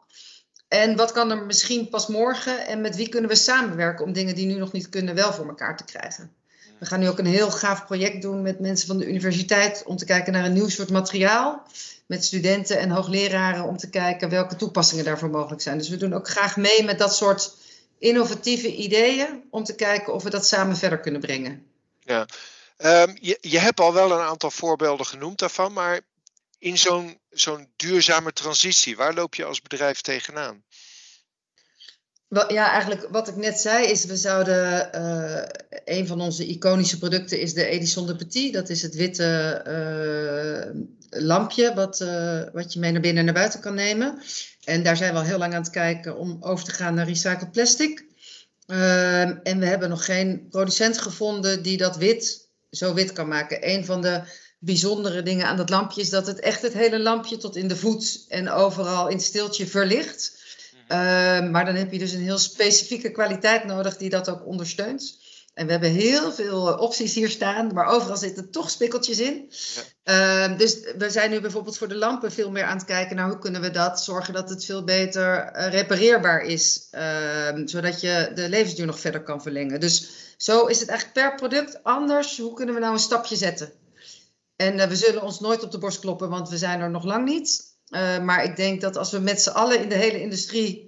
en 0.67 0.95
wat 0.95 1.11
kan 1.11 1.31
er 1.31 1.45
misschien 1.45 1.89
pas 1.89 2.07
morgen 2.07 2.67
en 2.67 2.81
met 2.81 2.95
wie 2.95 3.09
kunnen 3.09 3.29
we 3.29 3.35
samenwerken 3.35 4.05
om 4.05 4.13
dingen 4.13 4.35
die 4.35 4.45
nu 4.45 4.53
nog 4.53 4.71
niet 4.71 4.89
kunnen 4.89 5.15
wel 5.15 5.33
voor 5.33 5.47
elkaar 5.47 5.77
te 5.77 5.83
krijgen. 5.83 6.31
We 6.79 6.85
gaan 6.85 6.99
nu 6.99 7.09
ook 7.09 7.19
een 7.19 7.25
heel 7.25 7.51
gaaf 7.51 7.85
project 7.85 8.21
doen 8.21 8.41
met 8.41 8.59
mensen 8.59 8.87
van 8.87 8.97
de 8.97 9.07
universiteit 9.07 9.83
om 9.85 9.97
te 9.97 10.05
kijken 10.05 10.33
naar 10.33 10.45
een 10.45 10.53
nieuw 10.53 10.69
soort 10.69 10.89
materiaal. 10.89 11.63
Met 12.05 12.25
studenten 12.25 12.79
en 12.79 12.89
hoogleraren 12.89 13.63
om 13.63 13.77
te 13.77 13.89
kijken 13.89 14.29
welke 14.29 14.55
toepassingen 14.55 15.05
daarvoor 15.05 15.29
mogelijk 15.29 15.61
zijn. 15.61 15.77
Dus 15.77 15.89
we 15.89 15.97
doen 15.97 16.13
ook 16.13 16.27
graag 16.27 16.57
mee 16.57 16.83
met 16.83 16.99
dat 16.99 17.15
soort 17.15 17.55
innovatieve 17.99 18.75
ideeën 18.75 19.43
om 19.49 19.63
te 19.63 19.75
kijken 19.75 20.13
of 20.13 20.23
we 20.23 20.29
dat 20.29 20.47
samen 20.47 20.77
verder 20.77 20.99
kunnen 20.99 21.21
brengen. 21.21 21.65
Ja, 21.99 22.25
um, 22.77 23.17
je, 23.21 23.37
je 23.41 23.59
hebt 23.59 23.79
al 23.79 23.93
wel 23.93 24.11
een 24.11 24.25
aantal 24.25 24.51
voorbeelden 24.51 25.05
genoemd 25.05 25.39
daarvan, 25.39 25.73
maar 25.73 26.01
in 26.59 26.77
zo'n 26.77 27.19
zo'n 27.29 27.67
duurzame 27.75 28.33
transitie, 28.33 28.95
waar 28.95 29.13
loop 29.13 29.35
je 29.35 29.45
als 29.45 29.61
bedrijf 29.61 30.01
tegenaan? 30.01 30.63
Ja, 32.47 32.71
eigenlijk 32.71 33.07
wat 33.11 33.27
ik 33.27 33.35
net 33.35 33.59
zei 33.59 33.85
is, 33.85 34.05
we 34.05 34.15
zouden, 34.15 34.89
uh, 34.95 35.43
een 35.85 36.07
van 36.07 36.21
onze 36.21 36.45
iconische 36.45 36.97
producten 36.97 37.39
is 37.39 37.53
de 37.53 37.65
Edison 37.65 38.07
de 38.07 38.15
Petit. 38.15 38.53
Dat 38.53 38.69
is 38.69 38.81
het 38.81 38.95
witte 38.95 39.61
uh, 39.67 40.81
lampje 41.21 41.73
wat, 41.73 41.99
uh, 41.99 42.43
wat 42.53 42.73
je 42.73 42.79
mee 42.79 42.91
naar 42.91 43.01
binnen 43.01 43.19
en 43.19 43.25
naar 43.25 43.41
buiten 43.41 43.59
kan 43.59 43.73
nemen. 43.73 44.21
En 44.67 44.83
daar 44.83 44.97
zijn 44.97 45.13
we 45.13 45.19
al 45.19 45.25
heel 45.25 45.37
lang 45.37 45.53
aan 45.53 45.61
het 45.61 45.69
kijken 45.69 46.17
om 46.17 46.37
over 46.39 46.65
te 46.65 46.71
gaan 46.71 46.93
naar 46.93 47.07
recycled 47.07 47.51
plastic. 47.51 48.05
Ehm, 48.65 49.37
en 49.43 49.59
we 49.59 49.65
hebben 49.65 49.89
nog 49.89 50.05
geen 50.05 50.47
producent 50.49 50.97
gevonden 50.97 51.63
die 51.63 51.77
dat 51.77 51.97
wit 51.97 52.49
zo 52.69 52.93
wit 52.93 53.13
kan 53.13 53.27
maken. 53.27 53.69
Een 53.69 53.85
van 53.85 54.01
de 54.01 54.21
bijzondere 54.59 55.23
dingen 55.23 55.45
aan 55.45 55.57
dat 55.57 55.69
lampje 55.69 56.01
is 56.01 56.09
dat 56.09 56.27
het 56.27 56.39
echt 56.39 56.61
het 56.61 56.73
hele 56.73 56.99
lampje 56.99 57.37
tot 57.37 57.55
in 57.55 57.67
de 57.67 57.75
voet 57.75 58.25
en 58.27 58.49
overal 58.49 59.07
in 59.07 59.15
het 59.15 59.25
stiltje 59.25 59.67
verlicht. 59.67 60.35
Uh, 60.73 60.97
maar 61.49 61.65
dan 61.65 61.75
heb 61.75 61.91
je 61.91 61.99
dus 61.99 62.11
een 62.11 62.21
heel 62.21 62.37
specifieke 62.37 63.11
kwaliteit 63.11 63.63
nodig 63.65 63.97
die 63.97 64.09
dat 64.09 64.29
ook 64.29 64.45
ondersteunt. 64.45 65.19
En 65.57 65.65
we 65.65 65.71
hebben 65.71 65.91
heel 65.91 66.31
veel 66.31 66.77
opties 66.77 67.13
hier 67.13 67.29
staan, 67.29 67.73
maar 67.73 67.85
overal 67.85 68.17
zitten 68.17 68.51
toch 68.51 68.69
spikkeltjes 68.69 69.19
in. 69.19 69.51
Ja. 70.03 70.49
Uh, 70.49 70.57
dus 70.57 70.79
we 70.97 71.09
zijn 71.09 71.29
nu 71.29 71.41
bijvoorbeeld 71.41 71.77
voor 71.77 71.87
de 71.87 71.95
lampen 71.95 72.31
veel 72.31 72.51
meer 72.51 72.63
aan 72.63 72.77
het 72.77 72.85
kijken 72.85 73.15
naar 73.15 73.27
hoe 73.27 73.39
kunnen 73.39 73.61
we 73.61 73.71
dat 73.71 74.03
zorgen 74.03 74.33
dat 74.33 74.49
het 74.49 74.65
veel 74.65 74.83
beter 74.83 75.51
uh, 75.55 75.69
repareerbaar 75.69 76.41
is, 76.41 76.87
ehm, 76.91 77.67
zodat 77.67 78.01
je 78.01 78.31
de 78.35 78.49
levensduur 78.49 78.85
nog 78.85 78.99
verder 78.99 79.23
kan 79.23 79.41
verlengen. 79.41 79.79
Dus 79.79 80.09
zo 80.37 80.65
is 80.65 80.79
het 80.79 80.89
eigenlijk 80.89 81.19
per 81.19 81.35
product 81.35 81.83
anders. 81.83 82.37
Hoe 82.37 82.53
kunnen 82.53 82.75
we 82.75 82.81
nou 82.81 82.93
een 82.93 82.99
stapje 82.99 83.35
zetten? 83.35 83.71
En 84.55 84.79
eh, 84.79 84.87
we 84.87 84.95
zullen 84.95 85.21
ons 85.21 85.39
nooit 85.39 85.63
op 85.63 85.71
de 85.71 85.77
borst 85.77 85.99
kloppen, 85.99 86.29
want 86.29 86.49
we 86.49 86.57
zijn 86.57 86.79
er 86.79 86.89
nog 86.89 87.03
lang 87.03 87.25
niet. 87.25 87.75
Uh, 87.89 88.19
maar 88.19 88.43
ik 88.43 88.55
denk 88.55 88.81
dat 88.81 88.97
als 88.97 89.11
we 89.11 89.19
met 89.19 89.41
z'n 89.41 89.49
allen 89.49 89.81
in 89.81 89.89
de 89.89 89.95
hele 89.95 90.21
industrie 90.21 90.86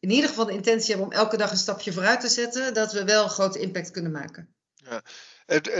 in 0.00 0.10
ieder 0.10 0.28
geval 0.28 0.44
de 0.44 0.52
intentie 0.52 0.94
hebben 0.94 1.06
om 1.06 1.12
elke 1.12 1.36
dag 1.36 1.50
een 1.50 1.56
stapje 1.56 1.92
vooruit 1.92 2.20
te 2.20 2.28
zetten, 2.28 2.74
dat 2.74 2.92
we 2.92 3.04
wel 3.04 3.22
een 3.22 3.30
grote 3.30 3.58
impact 3.58 3.90
kunnen 3.90 4.12
maken. 4.12 4.54
Ja. 4.74 5.02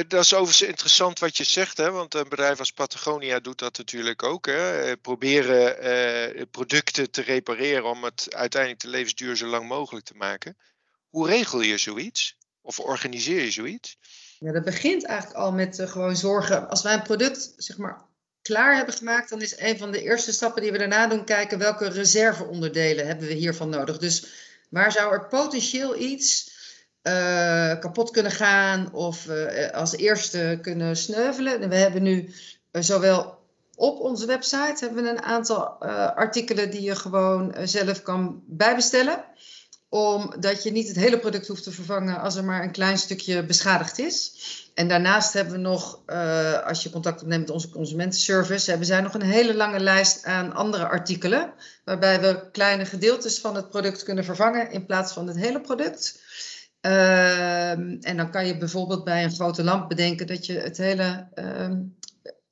Dat 0.09 0.25
is 0.25 0.35
overigens 0.35 0.69
interessant 0.69 1.19
wat 1.19 1.37
je 1.37 1.45
zegt, 1.45 1.77
hè? 1.77 1.91
want 1.91 2.15
een 2.15 2.29
bedrijf 2.29 2.59
als 2.59 2.73
Patagonia 2.73 3.41
doet 3.41 3.59
dat 3.59 3.79
natuurlijk 3.79 4.23
ook. 4.23 4.47
Hè? 4.47 4.83
Eh, 4.83 4.93
proberen 5.03 5.79
eh, 5.79 6.43
producten 6.51 7.11
te 7.11 7.23
repareren 7.23 7.85
om 7.85 8.05
het 8.05 8.27
uiteindelijk 8.35 8.83
de 8.83 8.89
levensduur 8.89 9.37
zo 9.37 9.47
lang 9.47 9.69
mogelijk 9.69 10.07
te 10.07 10.15
maken. 10.17 10.57
Hoe 11.09 11.27
regel 11.27 11.61
je 11.61 11.79
zoiets? 11.79 12.37
Of 12.61 12.81
organiseer 12.81 13.43
je 13.45 13.51
zoiets? 13.51 13.99
Ja, 14.39 14.53
dat 14.53 14.65
begint 14.65 15.05
eigenlijk 15.05 15.39
al 15.39 15.53
met 15.53 15.79
uh, 15.79 15.91
gewoon 15.91 16.17
zorgen. 16.17 16.69
Als 16.69 16.83
wij 16.83 16.95
een 16.95 17.03
product 17.03 17.53
zeg 17.57 17.79
maar, 17.79 18.05
klaar 18.43 18.77
hebben 18.77 18.95
gemaakt, 18.95 19.31
dan 19.31 19.41
is 19.41 19.59
een 19.59 19.79
van 19.79 19.91
de 19.91 20.03
eerste 20.03 20.33
stappen 20.33 20.63
die 20.63 20.73
we 20.73 20.79
daarna 20.79 21.07
doen 21.07 21.25
kijken 21.25 21.59
welke 21.59 21.89
reserveonderdelen 21.89 23.07
hebben 23.07 23.27
we 23.27 23.35
hiervan 23.35 23.69
nodig. 23.69 23.99
Dus 23.99 24.27
waar 24.69 24.93
zou 24.93 25.13
er 25.13 25.27
potentieel 25.27 25.97
iets 25.97 26.59
uh, 27.03 27.79
kapot 27.79 28.11
kunnen 28.11 28.33
gaan 28.33 28.93
of 28.93 29.27
uh, 29.27 29.71
als 29.71 29.97
eerste 29.97 30.59
kunnen 30.63 30.97
sneuvelen? 30.97 31.63
En 31.63 31.69
we 31.69 31.77
hebben 31.77 32.03
nu 32.03 32.35
zowel 32.73 33.39
op 33.77 34.01
onze 34.01 34.27
website 34.27 34.85
hebben 34.85 35.03
we 35.03 35.11
een 35.11 35.23
aantal 35.23 35.67
artikelen 36.15 36.71
die 36.71 36.83
je 36.83 36.97
gewoon 36.97 37.55
zelf 37.63 38.03
kan 38.03 38.43
bijbestellen 38.47 39.25
omdat 39.91 40.63
je 40.63 40.73
niet 40.73 40.89
het 40.89 40.97
hele 40.97 41.19
product 41.19 41.47
hoeft 41.47 41.63
te 41.63 41.71
vervangen 41.71 42.21
als 42.21 42.37
er 42.37 42.45
maar 42.45 42.63
een 42.63 42.73
klein 42.73 42.99
stukje 42.99 43.45
beschadigd 43.45 43.99
is. 43.99 44.33
En 44.75 44.89
daarnaast 44.89 45.33
hebben 45.33 45.53
we 45.55 45.61
nog, 45.61 46.01
uh, 46.07 46.67
als 46.67 46.83
je 46.83 46.91
contact 46.91 47.23
opneemt 47.23 47.41
met 47.41 47.51
onze 47.51 47.71
consumentenservice, 47.71 48.71
hebben 48.71 48.87
zij 48.87 49.01
nog 49.01 49.15
een 49.15 49.23
hele 49.23 49.55
lange 49.55 49.81
lijst 49.81 50.25
aan 50.25 50.53
andere 50.53 50.89
artikelen. 50.89 51.53
Waarbij 51.85 52.21
we 52.21 52.51
kleine 52.53 52.85
gedeeltes 52.85 53.39
van 53.39 53.55
het 53.55 53.69
product 53.69 54.03
kunnen 54.03 54.25
vervangen 54.25 54.71
in 54.71 54.87
plaats 54.87 55.13
van 55.13 55.27
het 55.27 55.37
hele 55.37 55.61
product. 55.61 56.23
Uh, 56.87 57.71
en 58.01 58.17
dan 58.17 58.31
kan 58.31 58.47
je 58.47 58.59
bijvoorbeeld 58.59 59.05
bij 59.05 59.25
een 59.25 59.35
grote 59.35 59.65
lamp 59.65 59.89
bedenken 59.89 60.27
dat 60.27 60.47
je 60.47 60.59
het 60.59 60.77
hele 60.77 61.29
uh, 61.35 61.71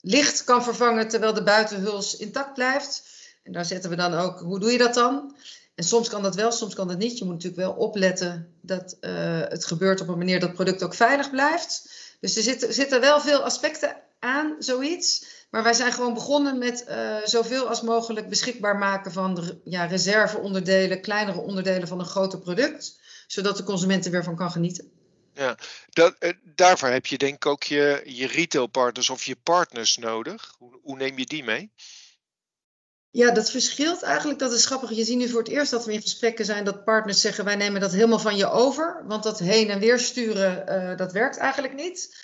licht 0.00 0.44
kan 0.44 0.62
vervangen 0.62 1.08
terwijl 1.08 1.34
de 1.34 1.42
buitenhuls 1.42 2.16
intact 2.16 2.54
blijft. 2.54 3.02
En 3.42 3.52
daar 3.52 3.64
zetten 3.64 3.90
we 3.90 3.96
dan 3.96 4.14
ook, 4.14 4.40
hoe 4.40 4.60
doe 4.60 4.72
je 4.72 4.78
dat 4.78 4.94
dan? 4.94 5.36
En 5.78 5.84
soms 5.84 6.08
kan 6.08 6.22
dat 6.22 6.34
wel, 6.34 6.52
soms 6.52 6.74
kan 6.74 6.88
dat 6.88 6.98
niet. 6.98 7.18
Je 7.18 7.24
moet 7.24 7.34
natuurlijk 7.34 7.62
wel 7.62 7.72
opletten 7.72 8.54
dat 8.60 8.96
uh, 9.00 9.40
het 9.40 9.64
gebeurt 9.64 10.00
op 10.00 10.08
een 10.08 10.18
manier 10.18 10.40
dat 10.40 10.48
het 10.48 10.56
product 10.56 10.82
ook 10.82 10.94
veilig 10.94 11.30
blijft. 11.30 11.90
Dus 12.20 12.36
er 12.36 12.42
zitten, 12.42 12.74
zitten 12.74 13.00
wel 13.00 13.20
veel 13.20 13.40
aspecten 13.40 13.96
aan, 14.18 14.56
zoiets. 14.58 15.26
Maar 15.50 15.62
wij 15.62 15.72
zijn 15.72 15.92
gewoon 15.92 16.14
begonnen 16.14 16.58
met 16.58 16.84
uh, 16.88 17.16
zoveel 17.24 17.68
als 17.68 17.82
mogelijk 17.82 18.28
beschikbaar 18.28 18.76
maken 18.76 19.12
van 19.12 19.60
ja, 19.64 19.84
reserveonderdelen, 19.84 21.00
kleinere 21.00 21.40
onderdelen 21.40 21.88
van 21.88 21.98
een 21.98 22.06
groter 22.06 22.38
product. 22.38 23.00
Zodat 23.26 23.56
de 23.56 23.62
consument 23.62 24.04
er 24.04 24.10
weer 24.10 24.24
van 24.24 24.36
kan 24.36 24.50
genieten. 24.50 24.90
Ja, 25.34 25.58
dat, 25.90 26.16
uh, 26.20 26.30
daarvoor 26.54 26.88
heb 26.88 27.06
je 27.06 27.18
denk 27.18 27.34
ik 27.34 27.46
ook 27.46 27.62
je, 27.62 28.02
je 28.04 28.26
retailpartners 28.26 29.10
of 29.10 29.24
je 29.24 29.36
partners 29.42 29.96
nodig. 29.96 30.54
Hoe, 30.58 30.78
hoe 30.82 30.96
neem 30.96 31.18
je 31.18 31.26
die 31.26 31.44
mee? 31.44 31.70
Ja, 33.10 33.30
dat 33.30 33.50
verschilt 33.50 34.02
eigenlijk. 34.02 34.38
Dat 34.38 34.52
is 34.52 34.66
grappig. 34.66 34.90
Je 34.90 35.04
ziet 35.04 35.16
nu 35.16 35.28
voor 35.28 35.38
het 35.38 35.48
eerst 35.48 35.70
dat 35.70 35.84
we 35.84 35.92
in 35.92 36.02
gesprekken 36.02 36.44
zijn 36.44 36.64
dat 36.64 36.84
partners 36.84 37.20
zeggen: 37.20 37.44
wij 37.44 37.56
nemen 37.56 37.80
dat 37.80 37.92
helemaal 37.92 38.18
van 38.18 38.36
je 38.36 38.50
over. 38.50 39.04
Want 39.06 39.22
dat 39.22 39.38
heen 39.38 39.70
en 39.70 39.78
weer 39.78 39.98
sturen, 39.98 40.64
uh, 40.68 40.96
dat 40.96 41.12
werkt 41.12 41.36
eigenlijk 41.36 41.74
niet. 41.74 42.16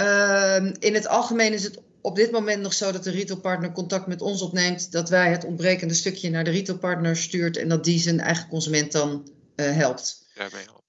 Uh, 0.00 0.56
in 0.78 0.94
het 0.94 1.06
algemeen 1.06 1.52
is 1.52 1.64
het 1.64 1.82
op 2.00 2.16
dit 2.16 2.30
moment 2.30 2.62
nog 2.62 2.72
zo 2.72 2.92
dat 2.92 3.04
de 3.04 3.10
retailpartner 3.10 3.72
contact 3.72 4.06
met 4.06 4.20
ons 4.20 4.42
opneemt. 4.42 4.92
Dat 4.92 5.08
wij 5.08 5.30
het 5.30 5.44
ontbrekende 5.44 5.94
stukje 5.94 6.30
naar 6.30 6.44
de 6.44 6.50
retailpartner 6.50 7.16
stuurt 7.16 7.56
en 7.56 7.68
dat 7.68 7.84
die 7.84 7.98
zijn 7.98 8.20
eigen 8.20 8.48
consument 8.48 8.92
dan 8.92 9.28
uh, 9.56 9.72
helpt. 9.72 10.26
Ja, 10.34 10.48
helpt. 10.50 10.83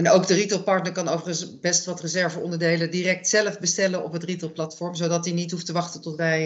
En 0.00 0.10
ook 0.10 0.26
de 0.26 0.34
retailpartner 0.34 0.92
kan 0.92 1.08
overigens 1.08 1.60
best 1.60 1.84
wat 1.84 2.00
reserveonderdelen 2.00 2.90
direct 2.90 3.28
zelf 3.28 3.58
bestellen 3.58 4.04
op 4.04 4.12
het 4.12 4.24
retailplatform, 4.24 4.94
zodat 4.94 5.24
hij 5.24 5.34
niet 5.34 5.50
hoeft 5.50 5.66
te 5.66 5.72
wachten 5.72 6.00
tot 6.00 6.16
wij 6.16 6.42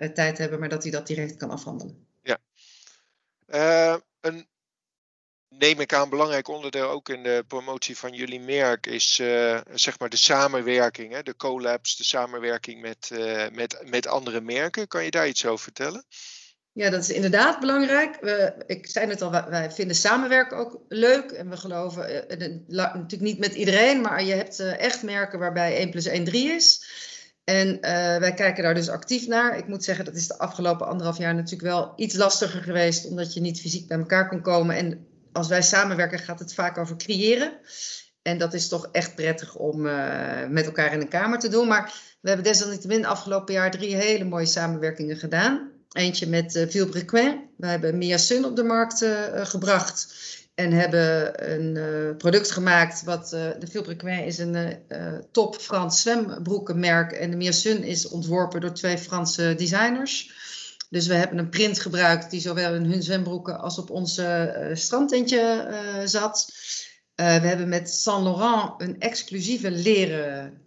uh, 0.00 0.08
tijd 0.08 0.38
hebben, 0.38 0.60
maar 0.60 0.68
dat 0.68 0.82
hij 0.82 0.92
dat 0.92 1.06
direct 1.06 1.36
kan 1.36 1.50
afhandelen. 1.50 2.06
Ja. 2.22 2.38
Uh, 3.46 3.96
een, 4.20 4.46
neem 5.48 5.80
ik 5.80 5.92
aan, 5.92 6.08
belangrijk 6.08 6.48
onderdeel 6.48 6.88
ook 6.88 7.08
in 7.08 7.22
de 7.22 7.44
promotie 7.46 7.98
van 7.98 8.12
jullie 8.12 8.40
merk 8.40 8.86
is 8.86 9.18
uh, 9.18 9.60
zeg 9.74 9.98
maar 9.98 10.08
de 10.08 10.16
samenwerking, 10.16 11.12
hè, 11.12 11.22
de 11.22 11.36
collabs, 11.36 11.96
de 11.96 12.04
samenwerking 12.04 12.80
met, 12.80 13.10
met, 13.52 13.82
met 13.84 14.06
andere 14.06 14.40
merken. 14.40 14.88
Kan 14.88 15.04
je 15.04 15.10
daar 15.10 15.28
iets 15.28 15.46
over 15.46 15.62
vertellen? 15.62 16.04
Ja, 16.78 16.90
dat 16.90 17.02
is 17.02 17.10
inderdaad 17.10 17.60
belangrijk. 17.60 18.18
We, 18.20 18.54
ik 18.66 18.86
zei 18.86 19.06
het 19.06 19.22
al, 19.22 19.30
wij 19.30 19.70
vinden 19.70 19.96
samenwerken 19.96 20.56
ook 20.56 20.80
leuk. 20.88 21.30
En 21.30 21.50
we 21.50 21.56
geloven, 21.56 22.10
uh, 22.40 22.58
natuurlijk 22.68 23.20
niet 23.20 23.38
met 23.38 23.54
iedereen, 23.54 24.00
maar 24.00 24.24
je 24.24 24.34
hebt 24.34 24.60
uh, 24.60 24.80
echt 24.80 25.02
merken 25.02 25.38
waarbij 25.38 25.76
1 25.76 25.90
plus 25.90 26.06
1 26.06 26.24
3 26.24 26.50
is. 26.50 26.88
En 27.44 27.68
uh, 27.68 27.80
wij 28.16 28.34
kijken 28.34 28.62
daar 28.62 28.74
dus 28.74 28.88
actief 28.88 29.26
naar. 29.26 29.56
Ik 29.56 29.68
moet 29.68 29.84
zeggen, 29.84 30.04
dat 30.04 30.14
is 30.14 30.26
de 30.26 30.38
afgelopen 30.38 30.86
anderhalf 30.86 31.18
jaar 31.18 31.34
natuurlijk 31.34 31.62
wel 31.62 31.92
iets 31.96 32.14
lastiger 32.14 32.62
geweest, 32.62 33.06
omdat 33.06 33.34
je 33.34 33.40
niet 33.40 33.60
fysiek 33.60 33.88
bij 33.88 33.98
elkaar 33.98 34.28
kon 34.28 34.40
komen. 34.42 34.76
En 34.76 35.06
als 35.32 35.48
wij 35.48 35.62
samenwerken, 35.62 36.18
gaat 36.18 36.38
het 36.38 36.54
vaak 36.54 36.78
over 36.78 36.96
creëren. 36.96 37.52
En 38.22 38.38
dat 38.38 38.54
is 38.54 38.68
toch 38.68 38.88
echt 38.92 39.14
prettig 39.14 39.56
om 39.56 39.82
met 40.48 40.66
elkaar 40.66 40.92
in 40.92 41.00
een 41.00 41.08
kamer 41.08 41.38
te 41.38 41.48
doen. 41.48 41.68
Maar 41.68 41.92
we 42.20 42.28
hebben 42.28 42.46
desalniettemin 42.46 43.06
afgelopen 43.06 43.54
jaar 43.54 43.70
drie 43.70 43.96
hele 43.96 44.24
mooie 44.24 44.46
samenwerkingen 44.46 45.16
gedaan. 45.16 45.76
Eentje 45.92 46.26
met 46.26 46.56
uh, 46.56 46.68
Vilbrequin. 46.68 47.50
We 47.56 47.66
hebben 47.66 47.98
Mia 47.98 48.16
Sun 48.16 48.44
op 48.44 48.56
de 48.56 48.62
markt 48.62 49.02
uh, 49.02 49.46
gebracht. 49.46 50.14
En 50.54 50.72
hebben 50.72 51.32
een 51.52 52.16
product 52.16 52.50
gemaakt 52.50 53.04
wat 53.04 53.28
de 53.30 53.66
Filbrequin 53.70 54.24
is 54.24 54.38
een 54.38 54.82
top 55.32 55.56
Frans 55.56 56.02
zwembroekenmerk. 56.02 57.12
En 57.12 57.30
de 57.30 57.36
Miasun 57.36 57.82
is 57.82 58.08
ontworpen 58.08 58.60
door 58.60 58.72
twee 58.72 58.98
Franse 58.98 59.54
designers. 59.56 60.32
Dus 60.90 61.06
we 61.06 61.14
hebben 61.14 61.38
een 61.38 61.48
print 61.48 61.80
gebruikt 61.80 62.30
die 62.30 62.40
zowel 62.40 62.74
in 62.74 62.84
hun 62.84 63.02
zwembroeken 63.02 63.60
als 63.60 63.78
op 63.78 63.90
onze 63.90 64.70
strandtentje 64.74 65.68
zat. 66.04 66.52
We 67.14 67.22
hebben 67.22 67.68
met 67.68 67.90
Saint 67.90 68.22
Laurent 68.22 68.72
een 68.78 69.00
exclusieve 69.00 69.70
leren 69.70 70.62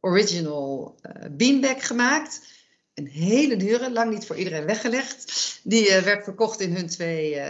original 0.00 0.94
beanbag 1.30 1.86
gemaakt. 1.86 2.40
Een 2.94 3.06
hele 3.06 3.56
dure, 3.56 3.90
lang 3.90 4.12
niet 4.12 4.26
voor 4.26 4.36
iedereen 4.36 4.66
weggelegd. 4.66 5.32
Die 5.62 6.00
werd 6.04 6.24
verkocht 6.24 6.60
in 6.60 6.74
hun 6.74 6.88
twee 6.88 7.40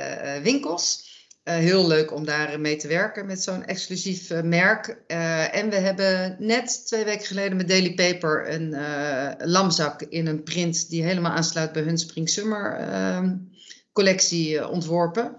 winkels. 0.43 1.13
Uh, 1.45 1.55
heel 1.55 1.87
leuk 1.87 2.13
om 2.13 2.25
daar 2.25 2.61
mee 2.61 2.77
te 2.77 2.89
werken 2.89 3.27
met 3.27 3.43
zo'n 3.43 3.65
exclusief 3.65 4.43
merk. 4.43 4.97
En 5.53 5.71
we 5.71 5.77
hebben 5.77 6.37
net 6.39 6.87
twee 6.87 7.05
weken 7.05 7.27
geleden 7.27 7.57
met 7.57 7.69
Daily 7.69 7.95
Paper 7.95 8.51
een 8.51 8.77
lamzak 9.51 10.03
in 10.03 10.27
een 10.27 10.43
print 10.43 10.91
die 10.91 11.03
helemaal 11.03 11.33
aansluit 11.33 11.73
bij 11.73 11.83
hun 11.83 11.99
Spring 11.99 12.29
Summer 12.29 12.77
ehm, 12.77 13.37
collectie 13.93 14.69
ontworpen. 14.69 15.37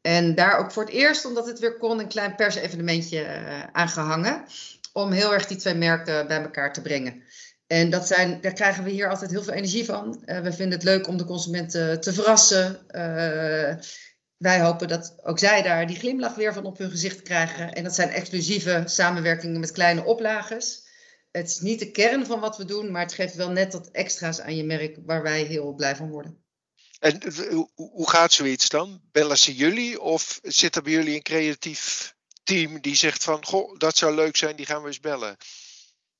En 0.00 0.34
daar 0.34 0.58
ook 0.58 0.72
voor 0.72 0.82
het 0.84 0.92
eerst, 0.92 1.24
omdat 1.24 1.46
het 1.46 1.58
weer 1.58 1.78
kon, 1.78 1.98
een 1.98 2.08
klein 2.08 2.34
persevenementje 2.34 3.26
aangehangen. 3.72 4.44
Om 4.92 5.12
heel 5.12 5.32
erg 5.32 5.46
die 5.46 5.56
twee 5.56 5.74
merken 5.74 6.26
bij 6.26 6.42
elkaar 6.42 6.72
te 6.72 6.82
brengen. 6.82 7.22
En 7.66 7.90
dat 7.90 8.06
zijn, 8.06 8.40
daar 8.40 8.52
krijgen 8.52 8.84
we 8.84 8.90
hier 8.90 9.10
altijd 9.10 9.30
heel 9.30 9.42
veel 9.42 9.52
energie 9.52 9.84
van. 9.84 10.22
we 10.24 10.52
vinden 10.52 10.78
het 10.78 10.82
leuk 10.82 11.08
om 11.08 11.16
de 11.16 11.24
consumenten 11.24 12.00
te 12.00 12.12
verrassen 12.12 12.86
wij 14.36 14.60
hopen 14.60 14.88
dat 14.88 15.14
ook 15.22 15.38
zij 15.38 15.62
daar 15.62 15.86
die 15.86 15.96
glimlach 15.96 16.34
weer 16.34 16.52
van 16.52 16.64
op 16.64 16.78
hun 16.78 16.90
gezicht 16.90 17.22
krijgen. 17.22 17.72
En 17.72 17.84
dat 17.84 17.94
zijn 17.94 18.08
exclusieve 18.08 18.82
samenwerkingen 18.86 19.60
met 19.60 19.70
kleine 19.70 20.04
oplages. 20.04 20.84
Het 21.30 21.48
is 21.48 21.60
niet 21.60 21.78
de 21.78 21.90
kern 21.90 22.26
van 22.26 22.40
wat 22.40 22.56
we 22.56 22.64
doen, 22.64 22.90
maar 22.90 23.02
het 23.02 23.14
geeft 23.14 23.34
wel 23.34 23.50
net 23.50 23.72
dat 23.72 23.90
extra's 23.90 24.40
aan 24.40 24.56
je 24.56 24.64
merk 24.64 24.98
waar 25.06 25.22
wij 25.22 25.42
heel 25.42 25.74
blij 25.74 25.96
van 25.96 26.10
worden. 26.10 26.44
En 26.98 27.20
hoe 27.74 28.10
gaat 28.10 28.32
zoiets 28.32 28.68
dan? 28.68 29.00
Bellen 29.12 29.38
ze 29.38 29.54
jullie 29.54 30.00
of 30.00 30.38
zit 30.42 30.76
er 30.76 30.82
bij 30.82 30.92
jullie 30.92 31.14
een 31.14 31.22
creatief 31.22 32.14
team 32.42 32.80
die 32.80 32.96
zegt 32.96 33.22
van, 33.22 33.44
goh, 33.44 33.78
dat 33.78 33.96
zou 33.96 34.14
leuk 34.14 34.36
zijn, 34.36 34.56
die 34.56 34.66
gaan 34.66 34.82
we 34.82 34.88
eens 34.88 35.00
bellen? 35.00 35.36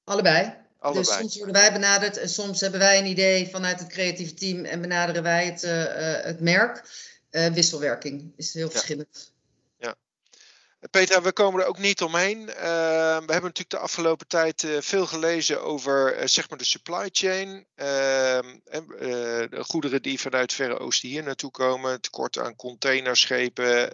Allebei. 0.04 0.65
Allebei. 0.86 1.04
Dus 1.06 1.16
soms 1.16 1.36
worden 1.36 1.54
wij 1.54 1.72
benaderd 1.72 2.16
en 2.16 2.28
soms 2.28 2.60
hebben 2.60 2.80
wij 2.80 2.98
een 2.98 3.06
idee 3.06 3.48
vanuit 3.48 3.78
het 3.78 3.88
creatieve 3.88 4.34
team 4.34 4.64
en 4.64 4.80
benaderen 4.80 5.22
wij 5.22 5.46
het, 5.46 5.62
uh, 5.62 5.84
het 6.24 6.40
merk. 6.40 6.84
Uh, 7.30 7.46
wisselwerking 7.46 8.32
is 8.36 8.54
heel 8.54 8.70
verschillend. 8.70 9.32
Ja. 9.78 9.94
Peter, 10.90 11.22
we 11.22 11.32
komen 11.32 11.60
er 11.60 11.66
ook 11.66 11.78
niet 11.78 12.02
omheen. 12.02 12.38
Uh, 12.38 12.46
we 12.46 13.32
hebben 13.32 13.42
natuurlijk 13.42 13.70
de 13.70 13.78
afgelopen 13.78 14.26
tijd 14.26 14.66
veel 14.78 15.06
gelezen 15.06 15.62
over 15.62 16.28
zeg 16.28 16.48
maar 16.48 16.58
de 16.58 16.64
supply 16.64 17.08
chain. 17.12 17.66
Ehm, 17.74 18.56
de 19.50 19.64
goederen 19.66 20.02
die 20.02 20.20
vanuit 20.20 20.52
Verre 20.52 20.78
Oosten 20.78 21.08
hier 21.08 21.22
naartoe 21.22 21.50
komen. 21.50 22.00
Tekort 22.00 22.38
aan 22.38 22.56
containerschepen 22.56 23.90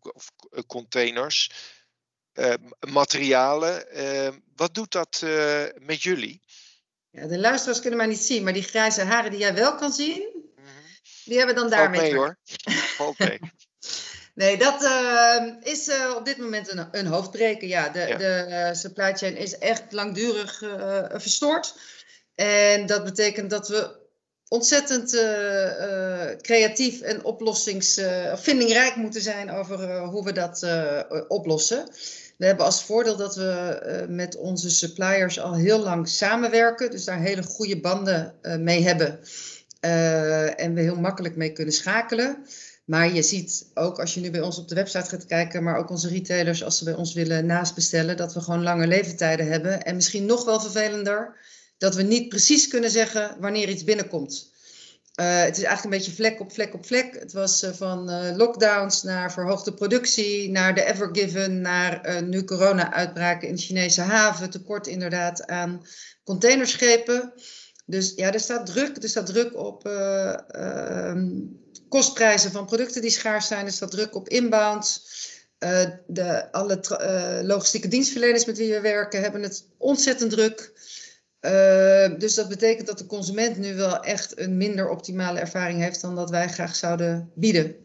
of 0.00 0.30
containers. 0.66 1.50
Materialen. 2.88 3.90
Ehm, 3.90 4.32
wat 4.56 4.74
doet 4.74 4.92
dat 4.92 5.22
met 5.78 6.02
jullie? 6.02 6.42
Ja, 7.10 7.26
de 7.26 7.38
luisteraars 7.38 7.80
kunnen 7.80 7.98
mij 7.98 8.06
niet 8.06 8.24
zien, 8.24 8.44
maar 8.44 8.52
die 8.52 8.62
grijze 8.62 9.02
haren 9.02 9.30
die 9.30 9.40
jij 9.40 9.54
wel 9.54 9.74
kan 9.74 9.92
zien, 9.92 10.44
die 11.24 11.36
hebben 11.36 11.54
dan 11.54 11.70
daarmee. 11.70 12.00
mee 12.00 12.14
hoor. 12.14 12.38
Mee. 13.16 13.38
nee, 14.34 14.56
dat 14.56 14.82
uh, 14.82 15.54
is 15.62 15.88
uh, 15.88 16.14
op 16.16 16.24
dit 16.24 16.36
moment 16.36 16.72
een, 16.72 16.88
een 16.90 17.06
hoofdbreken. 17.06 17.68
Ja, 17.68 17.88
de, 17.88 18.00
ja. 18.00 18.16
de 18.16 18.46
uh, 18.48 18.74
supply 18.74 19.14
chain 19.14 19.36
is 19.36 19.58
echt 19.58 19.92
langdurig 19.92 20.58
verstoord. 21.12 21.74
En 22.34 22.86
dat 22.86 23.04
betekent 23.04 23.50
dat 23.50 23.68
we 23.68 24.03
ontzettend 24.48 25.10
creatief 26.40 27.00
en 27.00 27.24
oplossingsvindingrijk 27.24 28.96
moeten 28.96 29.22
zijn 29.22 29.50
over 29.50 29.98
hoe 29.98 30.24
we 30.24 30.32
dat 30.32 30.66
oplossen. 31.28 31.88
We 32.36 32.46
hebben 32.46 32.64
als 32.64 32.84
voordeel 32.84 33.16
dat 33.16 33.36
we 33.36 34.06
met 34.08 34.36
onze 34.36 34.70
suppliers 34.70 35.40
al 35.40 35.54
heel 35.54 35.78
lang 35.78 36.08
samenwerken, 36.08 36.90
dus 36.90 37.04
daar 37.04 37.20
hele 37.20 37.42
goede 37.42 37.80
banden 37.80 38.34
mee 38.58 38.82
hebben. 38.82 39.20
En 40.56 40.74
we 40.74 40.80
heel 40.80 41.00
makkelijk 41.00 41.36
mee 41.36 41.52
kunnen 41.52 41.74
schakelen. 41.74 42.46
Maar 42.84 43.12
je 43.12 43.22
ziet 43.22 43.66
ook 43.74 44.00
als 44.00 44.14
je 44.14 44.20
nu 44.20 44.30
bij 44.30 44.40
ons 44.40 44.58
op 44.58 44.68
de 44.68 44.74
website 44.74 45.08
gaat 45.08 45.26
kijken, 45.26 45.62
maar 45.62 45.76
ook 45.76 45.90
onze 45.90 46.08
retailers, 46.08 46.64
als 46.64 46.78
ze 46.78 46.84
bij 46.84 46.94
ons 46.94 47.14
willen 47.14 47.46
naastbestellen, 47.46 48.16
dat 48.16 48.34
we 48.34 48.40
gewoon 48.40 48.62
lange 48.62 48.86
leeftijden 48.86 49.46
hebben. 49.46 49.82
En 49.82 49.94
misschien 49.94 50.26
nog 50.26 50.44
wel 50.44 50.60
vervelender, 50.60 51.36
dat 51.78 51.94
we 51.94 52.02
niet 52.02 52.28
precies 52.28 52.68
kunnen 52.68 52.90
zeggen 52.90 53.36
wanneer 53.40 53.68
iets 53.68 53.84
binnenkomt. 53.84 54.52
Uh, 55.20 55.40
het 55.40 55.56
is 55.56 55.62
eigenlijk 55.62 55.84
een 55.84 55.90
beetje 55.90 56.12
vlek 56.12 56.40
op 56.40 56.52
vlek 56.52 56.74
op 56.74 56.86
vlek. 56.86 57.18
Het 57.18 57.32
was 57.32 57.62
uh, 57.62 57.70
van 57.70 58.10
uh, 58.10 58.36
lockdowns 58.36 59.02
naar 59.02 59.32
verhoogde 59.32 59.74
productie, 59.74 60.50
naar 60.50 60.74
de 60.74 60.84
Evergiven, 60.84 61.60
naar 61.60 62.22
nu 62.22 62.44
corona-uitbraken 62.44 63.48
in 63.48 63.54
de 63.54 63.60
Chinese 63.60 64.00
haven, 64.00 64.50
tekort 64.50 64.86
inderdaad 64.86 65.46
aan 65.46 65.86
containerschepen. 66.24 67.32
Dus 67.86 68.12
ja, 68.16 68.32
er 68.32 68.40
staat 68.40 68.66
druk, 68.66 69.02
er 69.02 69.08
staat 69.08 69.26
druk 69.26 69.56
op 69.56 69.86
uh, 69.86 71.14
kostprijzen 71.88 72.50
van 72.50 72.66
producten 72.66 73.02
die 73.02 73.10
schaars 73.10 73.46
zijn. 73.46 73.66
Er 73.66 73.72
staat 73.72 73.90
druk 73.90 74.14
op 74.14 74.28
inbound. 74.28 75.02
De, 76.06 76.52
alle 76.52 76.80
logistieke 77.42 77.88
dienstverleners 77.88 78.44
met 78.44 78.58
wie 78.58 78.72
we 78.72 78.80
werken 78.80 79.20
hebben 79.20 79.42
het 79.42 79.64
ontzettend 79.78 80.30
druk. 80.30 80.72
Dus 82.18 82.34
dat 82.34 82.48
betekent 82.48 82.86
dat 82.86 82.98
de 82.98 83.06
consument 83.06 83.56
nu 83.56 83.74
wel 83.74 84.02
echt 84.02 84.38
een 84.38 84.56
minder 84.56 84.88
optimale 84.88 85.40
ervaring 85.40 85.80
heeft 85.80 86.00
dan 86.00 86.14
dat 86.14 86.30
wij 86.30 86.48
graag 86.48 86.76
zouden 86.76 87.30
bieden. 87.34 87.76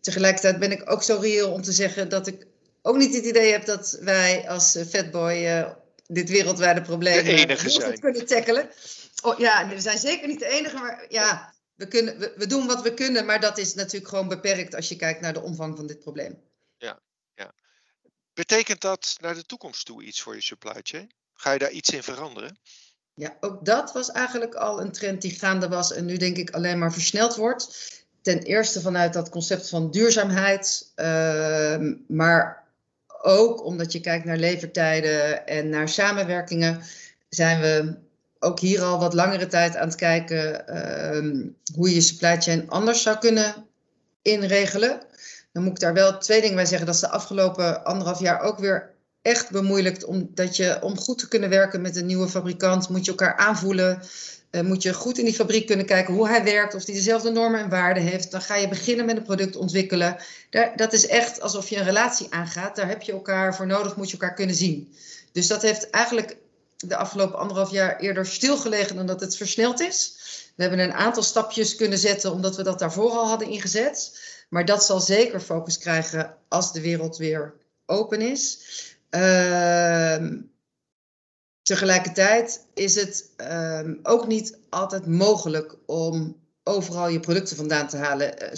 Tegelijkertijd 0.00 0.58
ben 0.58 0.72
ik 0.72 0.90
ook 0.90 1.02
zo 1.02 1.18
reëel 1.20 1.52
om 1.52 1.62
te 1.62 1.72
zeggen 1.72 2.08
dat 2.08 2.26
ik 2.26 2.46
ook 2.82 2.96
niet 2.96 3.14
het 3.14 3.24
idee 3.24 3.52
heb 3.52 3.64
dat 3.64 3.98
wij 4.00 4.48
als 4.48 4.78
Fatboy 4.88 5.66
dit 6.06 6.28
wereldwijde 6.28 6.82
probleem 6.82 7.24
de 7.24 7.30
enige 7.30 7.70
zijn. 7.70 7.98
kunnen 7.98 8.26
tackelen. 8.26 8.70
Oh, 9.22 9.38
ja, 9.38 9.68
we 9.68 9.80
zijn 9.80 9.98
zeker 9.98 10.28
niet 10.28 10.38
de 10.38 10.48
enige, 10.48 10.76
maar 10.76 11.06
ja, 11.08 11.54
we, 11.74 11.88
kunnen, 11.88 12.18
we, 12.18 12.32
we, 12.36 12.46
doen 12.46 12.66
wat 12.66 12.82
we 12.82 12.94
kunnen, 12.94 13.26
maar 13.26 13.40
dat 13.40 13.58
is 13.58 13.74
natuurlijk 13.74 14.08
gewoon 14.08 14.28
beperkt 14.28 14.74
als 14.74 14.88
je 14.88 14.96
kijkt 14.96 15.20
naar 15.20 15.32
de 15.32 15.42
omvang 15.42 15.76
van 15.76 15.86
dit 15.86 15.98
probleem. 15.98 16.42
Ja, 16.76 17.00
ja. 17.34 17.52
Betekent 18.34 18.80
dat 18.80 19.16
naar 19.20 19.34
de 19.34 19.46
toekomst 19.46 19.86
toe 19.86 20.02
iets 20.02 20.20
voor 20.20 20.34
je 20.34 20.42
supply 20.42 20.80
chain? 20.82 21.12
Ga 21.34 21.52
je 21.52 21.58
daar 21.58 21.70
iets 21.70 21.90
in 21.90 22.02
veranderen? 22.02 22.58
Ja, 23.18 23.36
ook 23.40 23.64
dat 23.64 23.92
was 23.92 24.10
eigenlijk 24.10 24.54
al 24.54 24.80
een 24.80 24.92
trend 24.92 25.22
die 25.22 25.30
gaande 25.30 25.68
was 25.68 25.92
en 25.92 26.04
nu 26.04 26.16
denk 26.16 26.36
ik 26.36 26.50
alleen 26.50 26.78
maar 26.78 26.92
versneld 26.92 27.36
wordt. 27.36 27.94
Ten 28.22 28.38
eerste 28.42 28.80
vanuit 28.80 29.12
dat 29.12 29.28
concept 29.28 29.68
van 29.68 29.90
duurzaamheid, 29.90 30.92
uh, 30.96 31.76
maar 32.08 32.64
ook 33.22 33.64
omdat 33.64 33.92
je 33.92 34.00
kijkt 34.00 34.24
naar 34.24 34.36
levertijden 34.36 35.46
en 35.46 35.68
naar 35.68 35.88
samenwerkingen, 35.88 36.82
zijn 37.28 37.60
we 37.60 37.94
ook 38.38 38.60
hier 38.60 38.82
al 38.82 38.98
wat 38.98 39.14
langere 39.14 39.46
tijd 39.46 39.76
aan 39.76 39.88
het 39.88 39.96
kijken 39.96 40.64
uh, 40.68 41.50
hoe 41.74 41.88
je 41.88 41.94
je 41.94 42.00
supply 42.00 42.40
chain 42.40 42.70
anders 42.70 43.02
zou 43.02 43.18
kunnen 43.18 43.66
inregelen. 44.22 45.00
Dan 45.52 45.62
moet 45.62 45.72
ik 45.72 45.80
daar 45.80 45.94
wel 45.94 46.18
twee 46.18 46.40
dingen 46.40 46.56
bij 46.56 46.66
zeggen. 46.66 46.86
Dat 46.86 46.94
is 46.94 47.00
de 47.00 47.08
afgelopen 47.08 47.84
anderhalf 47.84 48.20
jaar 48.20 48.40
ook 48.40 48.58
weer 48.58 48.94
echt 49.26 49.50
bemoeilijkt. 49.50 50.04
Omdat 50.04 50.56
je, 50.56 50.78
om 50.82 50.98
goed 50.98 51.18
te 51.18 51.28
kunnen 51.28 51.48
werken 51.48 51.80
met 51.80 51.96
een 51.96 52.06
nieuwe 52.06 52.28
fabrikant, 52.28 52.88
moet 52.88 53.04
je 53.04 53.10
elkaar 53.10 53.36
aanvoelen. 53.36 54.02
Uh, 54.50 54.60
moet 54.62 54.82
je 54.82 54.94
goed 54.94 55.18
in 55.18 55.24
die 55.24 55.34
fabriek 55.34 55.66
kunnen 55.66 55.86
kijken 55.86 56.14
hoe 56.14 56.28
hij 56.28 56.44
werkt, 56.44 56.74
of 56.74 56.86
hij 56.86 56.94
dezelfde 56.94 57.30
normen 57.30 57.60
en 57.60 57.68
waarden 57.68 58.02
heeft. 58.02 58.30
Dan 58.30 58.40
ga 58.40 58.54
je 58.54 58.68
beginnen 58.68 59.06
met 59.06 59.16
een 59.16 59.22
product 59.22 59.56
ontwikkelen. 59.56 60.16
Daar, 60.50 60.76
dat 60.76 60.92
is 60.92 61.06
echt 61.06 61.40
alsof 61.40 61.68
je 61.68 61.76
een 61.76 61.84
relatie 61.84 62.26
aangaat. 62.30 62.76
Daar 62.76 62.88
heb 62.88 63.02
je 63.02 63.12
elkaar 63.12 63.54
voor 63.54 63.66
nodig, 63.66 63.96
moet 63.96 64.10
je 64.10 64.16
elkaar 64.18 64.34
kunnen 64.34 64.56
zien. 64.56 64.94
Dus 65.32 65.46
dat 65.46 65.62
heeft 65.62 65.90
eigenlijk 65.90 66.36
de 66.76 66.96
afgelopen 66.96 67.38
anderhalf 67.38 67.70
jaar 67.70 67.98
eerder 67.98 68.26
stilgelegen 68.26 68.96
dan 68.96 69.06
dat 69.06 69.20
het 69.20 69.36
versneld 69.36 69.80
is. 69.80 70.14
We 70.54 70.62
hebben 70.62 70.80
een 70.80 70.92
aantal 70.92 71.22
stapjes 71.22 71.76
kunnen 71.76 71.98
zetten 71.98 72.32
omdat 72.32 72.56
we 72.56 72.62
dat 72.62 72.78
daarvoor 72.78 73.10
al 73.10 73.28
hadden 73.28 73.48
ingezet. 73.48 74.20
Maar 74.48 74.64
dat 74.64 74.84
zal 74.84 75.00
zeker 75.00 75.40
focus 75.40 75.78
krijgen 75.78 76.34
als 76.48 76.72
de 76.72 76.80
wereld 76.80 77.16
weer 77.16 77.54
open 77.86 78.20
is. 78.20 78.58
Uh, 79.16 80.30
tegelijkertijd 81.62 82.66
is 82.74 82.94
het 82.94 83.30
uh, 83.36 83.90
ook 84.02 84.26
niet 84.26 84.58
altijd 84.70 85.06
mogelijk 85.06 85.76
om 85.86 86.36
overal 86.62 87.08
je 87.08 87.20
producten 87.20 87.56
vandaan 87.56 87.88
te 87.88 87.96
halen. 87.96 88.42
Uh, 88.42 88.50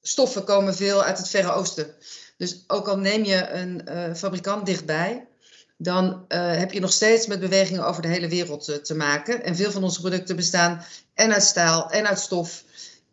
stoffen 0.00 0.44
komen 0.44 0.74
veel 0.74 1.02
uit 1.02 1.18
het 1.18 1.28
Verre 1.28 1.52
Oosten. 1.52 1.94
Dus 2.36 2.64
ook 2.66 2.88
al 2.88 2.98
neem 2.98 3.24
je 3.24 3.48
een 3.48 3.82
uh, 3.88 4.14
fabrikant 4.14 4.66
dichtbij, 4.66 5.28
dan 5.76 6.24
uh, 6.28 6.56
heb 6.56 6.72
je 6.72 6.80
nog 6.80 6.92
steeds 6.92 7.26
met 7.26 7.40
bewegingen 7.40 7.86
over 7.86 8.02
de 8.02 8.08
hele 8.08 8.28
wereld 8.28 8.84
te 8.84 8.94
maken. 8.94 9.42
En 9.42 9.56
veel 9.56 9.70
van 9.70 9.84
onze 9.84 10.00
producten 10.00 10.36
bestaan 10.36 10.84
en 11.14 11.32
uit 11.32 11.42
staal 11.42 11.90
en 11.90 12.06
uit 12.06 12.18
stof. 12.18 12.64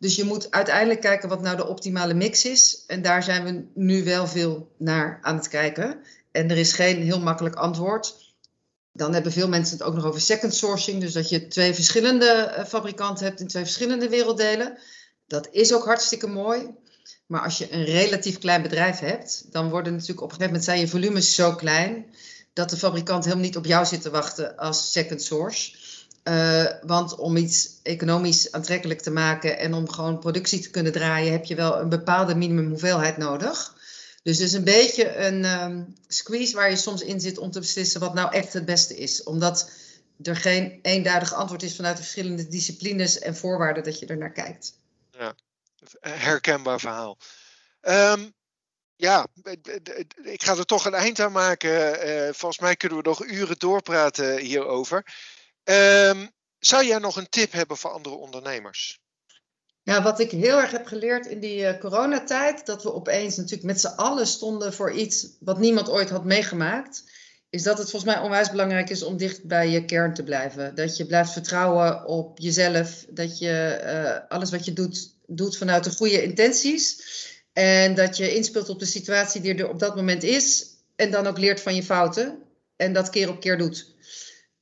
Dus 0.04 0.16
je 0.16 0.24
moet 0.24 0.50
uiteindelijk 0.50 1.00
kijken 1.00 1.28
wat 1.28 1.40
nou 1.40 1.56
de 1.56 1.66
optimale 1.66 2.14
mix 2.14 2.44
is. 2.44 2.84
En 2.86 3.02
daar 3.02 3.22
zijn 3.22 3.44
we 3.44 3.64
nu 3.74 4.04
wel 4.04 4.26
veel 4.26 4.74
naar 4.78 5.18
aan 5.22 5.36
het 5.36 5.48
kijken. 5.48 5.98
En 6.32 6.50
er 6.50 6.56
is 6.56 6.72
geen 6.72 7.02
heel 7.02 7.20
makkelijk 7.20 7.54
antwoord. 7.54 8.34
Dan 8.92 9.14
hebben 9.14 9.32
veel 9.32 9.48
mensen 9.48 9.76
het 9.76 9.86
ook 9.86 9.94
nog 9.94 10.04
over 10.04 10.20
second 10.20 10.54
sourcing. 10.54 11.00
Dus 11.00 11.12
dat 11.12 11.28
je 11.28 11.48
twee 11.48 11.74
verschillende 11.74 12.26
eh, 12.26 12.64
fabrikanten 12.64 13.24
hebt 13.24 13.40
in 13.40 13.46
twee 13.46 13.62
verschillende 13.62 14.08
werelddelen. 14.08 14.78
Dat 15.26 15.48
is 15.50 15.72
ook 15.72 15.84
hartstikke 15.84 16.26
mooi. 16.26 16.74
Maar 17.26 17.42
als 17.42 17.58
je 17.58 17.72
een 17.72 17.84
relatief 17.84 18.38
klein 18.38 18.62
bedrijf 18.62 18.98
hebt, 18.98 19.52
dan 19.52 19.70
worden 19.70 19.92
natuurlijk 19.92 20.22
op 20.22 20.30
een 20.30 20.36
gegeven 20.36 20.52
moment 20.52 20.64
zijn 20.64 20.80
je 20.80 20.88
volumes 20.88 21.34
zo 21.34 21.54
klein 21.54 22.14
dat 22.52 22.70
de 22.70 22.76
fabrikant 22.76 23.24
helemaal 23.24 23.44
niet 23.44 23.56
op 23.56 23.66
jou 23.66 23.86
zit 23.86 24.02
te 24.02 24.10
wachten 24.10 24.56
als 24.56 24.92
second 24.92 25.22
source. 25.22 25.76
Uh, 26.28 26.66
want 26.82 27.14
om 27.14 27.36
iets 27.36 27.80
economisch 27.82 28.52
aantrekkelijk 28.52 29.00
te 29.00 29.10
maken 29.10 29.58
en 29.58 29.74
om 29.74 29.88
gewoon 29.88 30.18
productie 30.18 30.60
te 30.60 30.70
kunnen 30.70 30.92
draaien, 30.92 31.32
heb 31.32 31.44
je 31.44 31.54
wel 31.54 31.80
een 31.80 31.88
bepaalde 31.88 32.34
minimum 32.34 32.68
hoeveelheid 32.68 33.16
nodig. 33.16 33.74
Dus 34.22 34.38
het 34.38 34.46
is 34.46 34.52
een 34.52 34.64
beetje 34.64 35.16
een 35.16 35.44
um, 35.44 35.94
squeeze 36.08 36.56
waar 36.56 36.70
je 36.70 36.76
soms 36.76 37.02
in 37.02 37.20
zit 37.20 37.38
om 37.38 37.50
te 37.50 37.58
beslissen 37.58 38.00
wat 38.00 38.14
nou 38.14 38.32
echt 38.32 38.52
het 38.52 38.64
beste 38.64 38.96
is. 38.96 39.22
Omdat 39.22 39.70
er 40.22 40.36
geen 40.36 40.78
eenduidig 40.82 41.32
antwoord 41.34 41.62
is 41.62 41.76
vanuit 41.76 41.96
de 41.96 42.02
verschillende 42.02 42.48
disciplines 42.48 43.18
en 43.18 43.36
voorwaarden 43.36 43.84
dat 43.84 43.98
je 43.98 44.06
er 44.06 44.16
naar 44.16 44.32
kijkt. 44.32 44.78
Ja, 45.10 45.34
herkenbaar 46.00 46.80
verhaal. 46.80 47.18
Um, 47.80 48.34
ja, 48.96 49.26
ik 50.22 50.42
ga 50.42 50.56
er 50.56 50.64
toch 50.64 50.84
een 50.84 50.94
eind 50.94 51.20
aan 51.20 51.32
maken. 51.32 52.08
Uh, 52.08 52.32
volgens 52.32 52.60
mij 52.60 52.76
kunnen 52.76 52.98
we 52.98 53.08
nog 53.08 53.24
uren 53.24 53.58
doorpraten 53.58 54.38
hierover. 54.38 55.04
Um, 55.64 56.30
zou 56.58 56.86
jij 56.86 56.98
nog 56.98 57.16
een 57.16 57.28
tip 57.28 57.52
hebben 57.52 57.76
voor 57.76 57.90
andere 57.90 58.14
ondernemers? 58.14 59.02
Ja, 59.82 60.02
wat 60.02 60.20
ik 60.20 60.30
heel 60.30 60.60
erg 60.60 60.70
heb 60.70 60.86
geleerd 60.86 61.26
in 61.26 61.40
die 61.40 61.60
uh, 61.60 61.78
coronatijd, 61.78 62.66
dat 62.66 62.82
we 62.82 62.92
opeens 62.92 63.36
natuurlijk 63.36 63.64
met 63.64 63.80
z'n 63.80 63.86
allen 63.86 64.26
stonden 64.26 64.72
voor 64.72 64.92
iets 64.92 65.28
wat 65.40 65.58
niemand 65.58 65.90
ooit 65.90 66.10
had 66.10 66.24
meegemaakt, 66.24 67.02
is 67.50 67.62
dat 67.62 67.78
het 67.78 67.90
volgens 67.90 68.14
mij 68.14 68.22
onwijs 68.22 68.50
belangrijk 68.50 68.90
is 68.90 69.02
om 69.02 69.16
dicht 69.16 69.44
bij 69.44 69.68
je 69.68 69.84
kern 69.84 70.14
te 70.14 70.22
blijven. 70.22 70.74
Dat 70.74 70.96
je 70.96 71.06
blijft 71.06 71.32
vertrouwen 71.32 72.06
op 72.06 72.38
jezelf, 72.38 73.04
dat 73.08 73.38
je 73.38 73.80
uh, 73.84 74.30
alles 74.30 74.50
wat 74.50 74.64
je 74.64 74.72
doet, 74.72 75.14
doet 75.26 75.56
vanuit 75.56 75.84
de 75.84 75.90
goede 75.90 76.22
intenties. 76.22 77.02
En 77.52 77.94
dat 77.94 78.16
je 78.16 78.34
inspeelt 78.34 78.68
op 78.68 78.78
de 78.78 78.86
situatie 78.86 79.40
die 79.40 79.54
er 79.54 79.68
op 79.68 79.78
dat 79.78 79.96
moment 79.96 80.22
is. 80.22 80.66
En 80.96 81.10
dan 81.10 81.26
ook 81.26 81.38
leert 81.38 81.60
van 81.60 81.74
je 81.74 81.82
fouten. 81.82 82.42
En 82.76 82.92
dat 82.92 83.10
keer 83.10 83.28
op 83.28 83.40
keer 83.40 83.58
doet. 83.58 83.93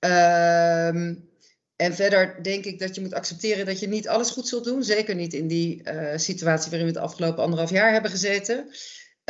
Um, 0.05 1.31
en 1.77 1.95
verder 1.95 2.43
denk 2.43 2.65
ik 2.65 2.79
dat 2.79 2.95
je 2.95 3.01
moet 3.01 3.15
accepteren 3.15 3.67
dat 3.67 3.81
je 3.81 3.89
niet 3.89 4.09
alles 4.09 4.31
goed 4.31 4.49
zult 4.49 4.65
doen. 4.65 4.85
Zeker 4.85 5.15
niet 5.15 5.35
in 5.35 5.47
die 5.47 5.83
uh, 5.85 6.17
situatie 6.17 6.71
waarin 6.71 6.89
we 6.89 6.95
het 6.95 7.03
afgelopen 7.03 7.43
anderhalf 7.43 7.71
jaar 7.71 7.93
hebben 7.93 8.11
gezeten. 8.11 8.67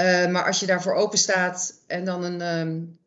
Uh, 0.00 0.26
maar 0.26 0.46
als 0.46 0.60
je 0.60 0.66
daarvoor 0.66 0.94
open 0.94 1.18
staat 1.18 1.82
en 1.86 2.04
dan 2.04 2.24
een, 2.24 2.58
um, 2.58 2.98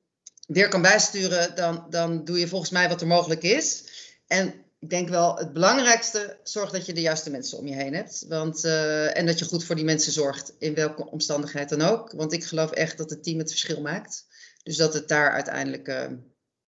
weer 0.48 0.68
kan 0.68 0.82
bijsturen, 0.82 1.56
dan, 1.56 1.86
dan 1.90 2.26
doe 2.26 2.40
je 2.40 2.48
volgens 2.48 2.72
mij 2.72 2.90
wat 2.90 3.02
er 3.02 3.08
mogelijk 3.08 3.44
is. 3.44 3.84
En 4.28 4.54
ik 4.80 4.90
denk 4.90 5.10
wel 5.10 5.38
het 5.38 5.54
belangrijkste, 5.54 6.40
zorg 6.44 6.72
dat 6.72 6.86
je 6.86 6.94
de 6.94 7.02
juiste 7.02 7.30
mensen 7.30 7.58
om 7.58 7.68
je 7.68 7.76
heen 7.76 7.94
hebt. 7.94 8.26
Want, 8.28 8.66
uh, 8.66 9.18
en 9.18 9.26
dat 9.26 9.40
je 9.40 9.46
goed 9.46 9.66
voor 9.66 9.76
die 9.76 9.86
mensen 9.86 10.12
zorgt, 10.12 10.54
in 10.60 10.74
welke 10.74 11.10
omstandigheid 11.10 11.70
dan 11.70 11.82
ook. 11.82 12.12
Want 12.12 12.34
ik 12.34 12.44
geloof 12.44 12.72
echt 12.72 12.98
dat 12.98 13.10
het 13.10 13.24
team 13.24 13.38
het 13.38 13.50
verschil 13.50 13.82
maakt. 13.82 14.26
Dus 14.64 14.78
dat 14.78 14.94
het 14.94 15.08
daar 15.08 15.32
uiteindelijk 15.32 15.88
uh, 15.88 16.06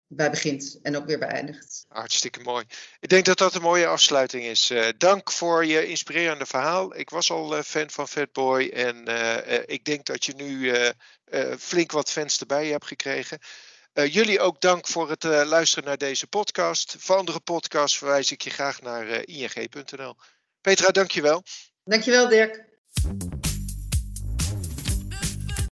bij 0.07 0.29
begint 0.29 0.79
en 0.81 0.97
ook 0.97 1.05
weer 1.05 1.19
beëindigt. 1.19 1.85
Hartstikke 1.87 2.39
mooi. 2.39 2.65
Ik 2.99 3.09
denk 3.09 3.25
dat 3.25 3.37
dat 3.37 3.55
een 3.55 3.61
mooie 3.61 3.87
afsluiting 3.87 4.43
is. 4.43 4.71
Uh, 4.71 4.87
dank 4.97 5.31
voor 5.31 5.65
je 5.65 5.87
inspirerende 5.87 6.45
verhaal. 6.45 6.95
Ik 6.95 7.09
was 7.09 7.31
al 7.31 7.63
fan 7.63 7.89
van 7.89 8.07
Fatboy 8.07 8.67
en 8.67 9.05
ik 9.65 9.85
denk 9.85 10.05
dat 10.05 10.25
je 10.25 10.33
nu 10.33 10.73
flink 11.57 11.91
wat 11.91 12.11
fans 12.11 12.39
erbij 12.39 12.67
hebt 12.67 12.87
gekregen. 12.87 13.39
Jullie 13.93 14.39
ook 14.39 14.61
dank 14.61 14.87
voor 14.87 15.09
het 15.09 15.23
luisteren 15.23 15.83
naar 15.83 15.97
deze 15.97 16.27
podcast. 16.27 16.95
Voor 16.99 17.15
andere 17.15 17.39
podcasts 17.39 17.97
verwijs 17.97 18.31
ik 18.31 18.41
je 18.41 18.49
graag 18.49 18.81
naar 18.81 19.07
ing.nl. 19.07 20.15
Petra, 20.61 20.91
dankjewel. 20.91 21.43
Dankjewel, 21.83 22.27
Dirk. 22.27 22.65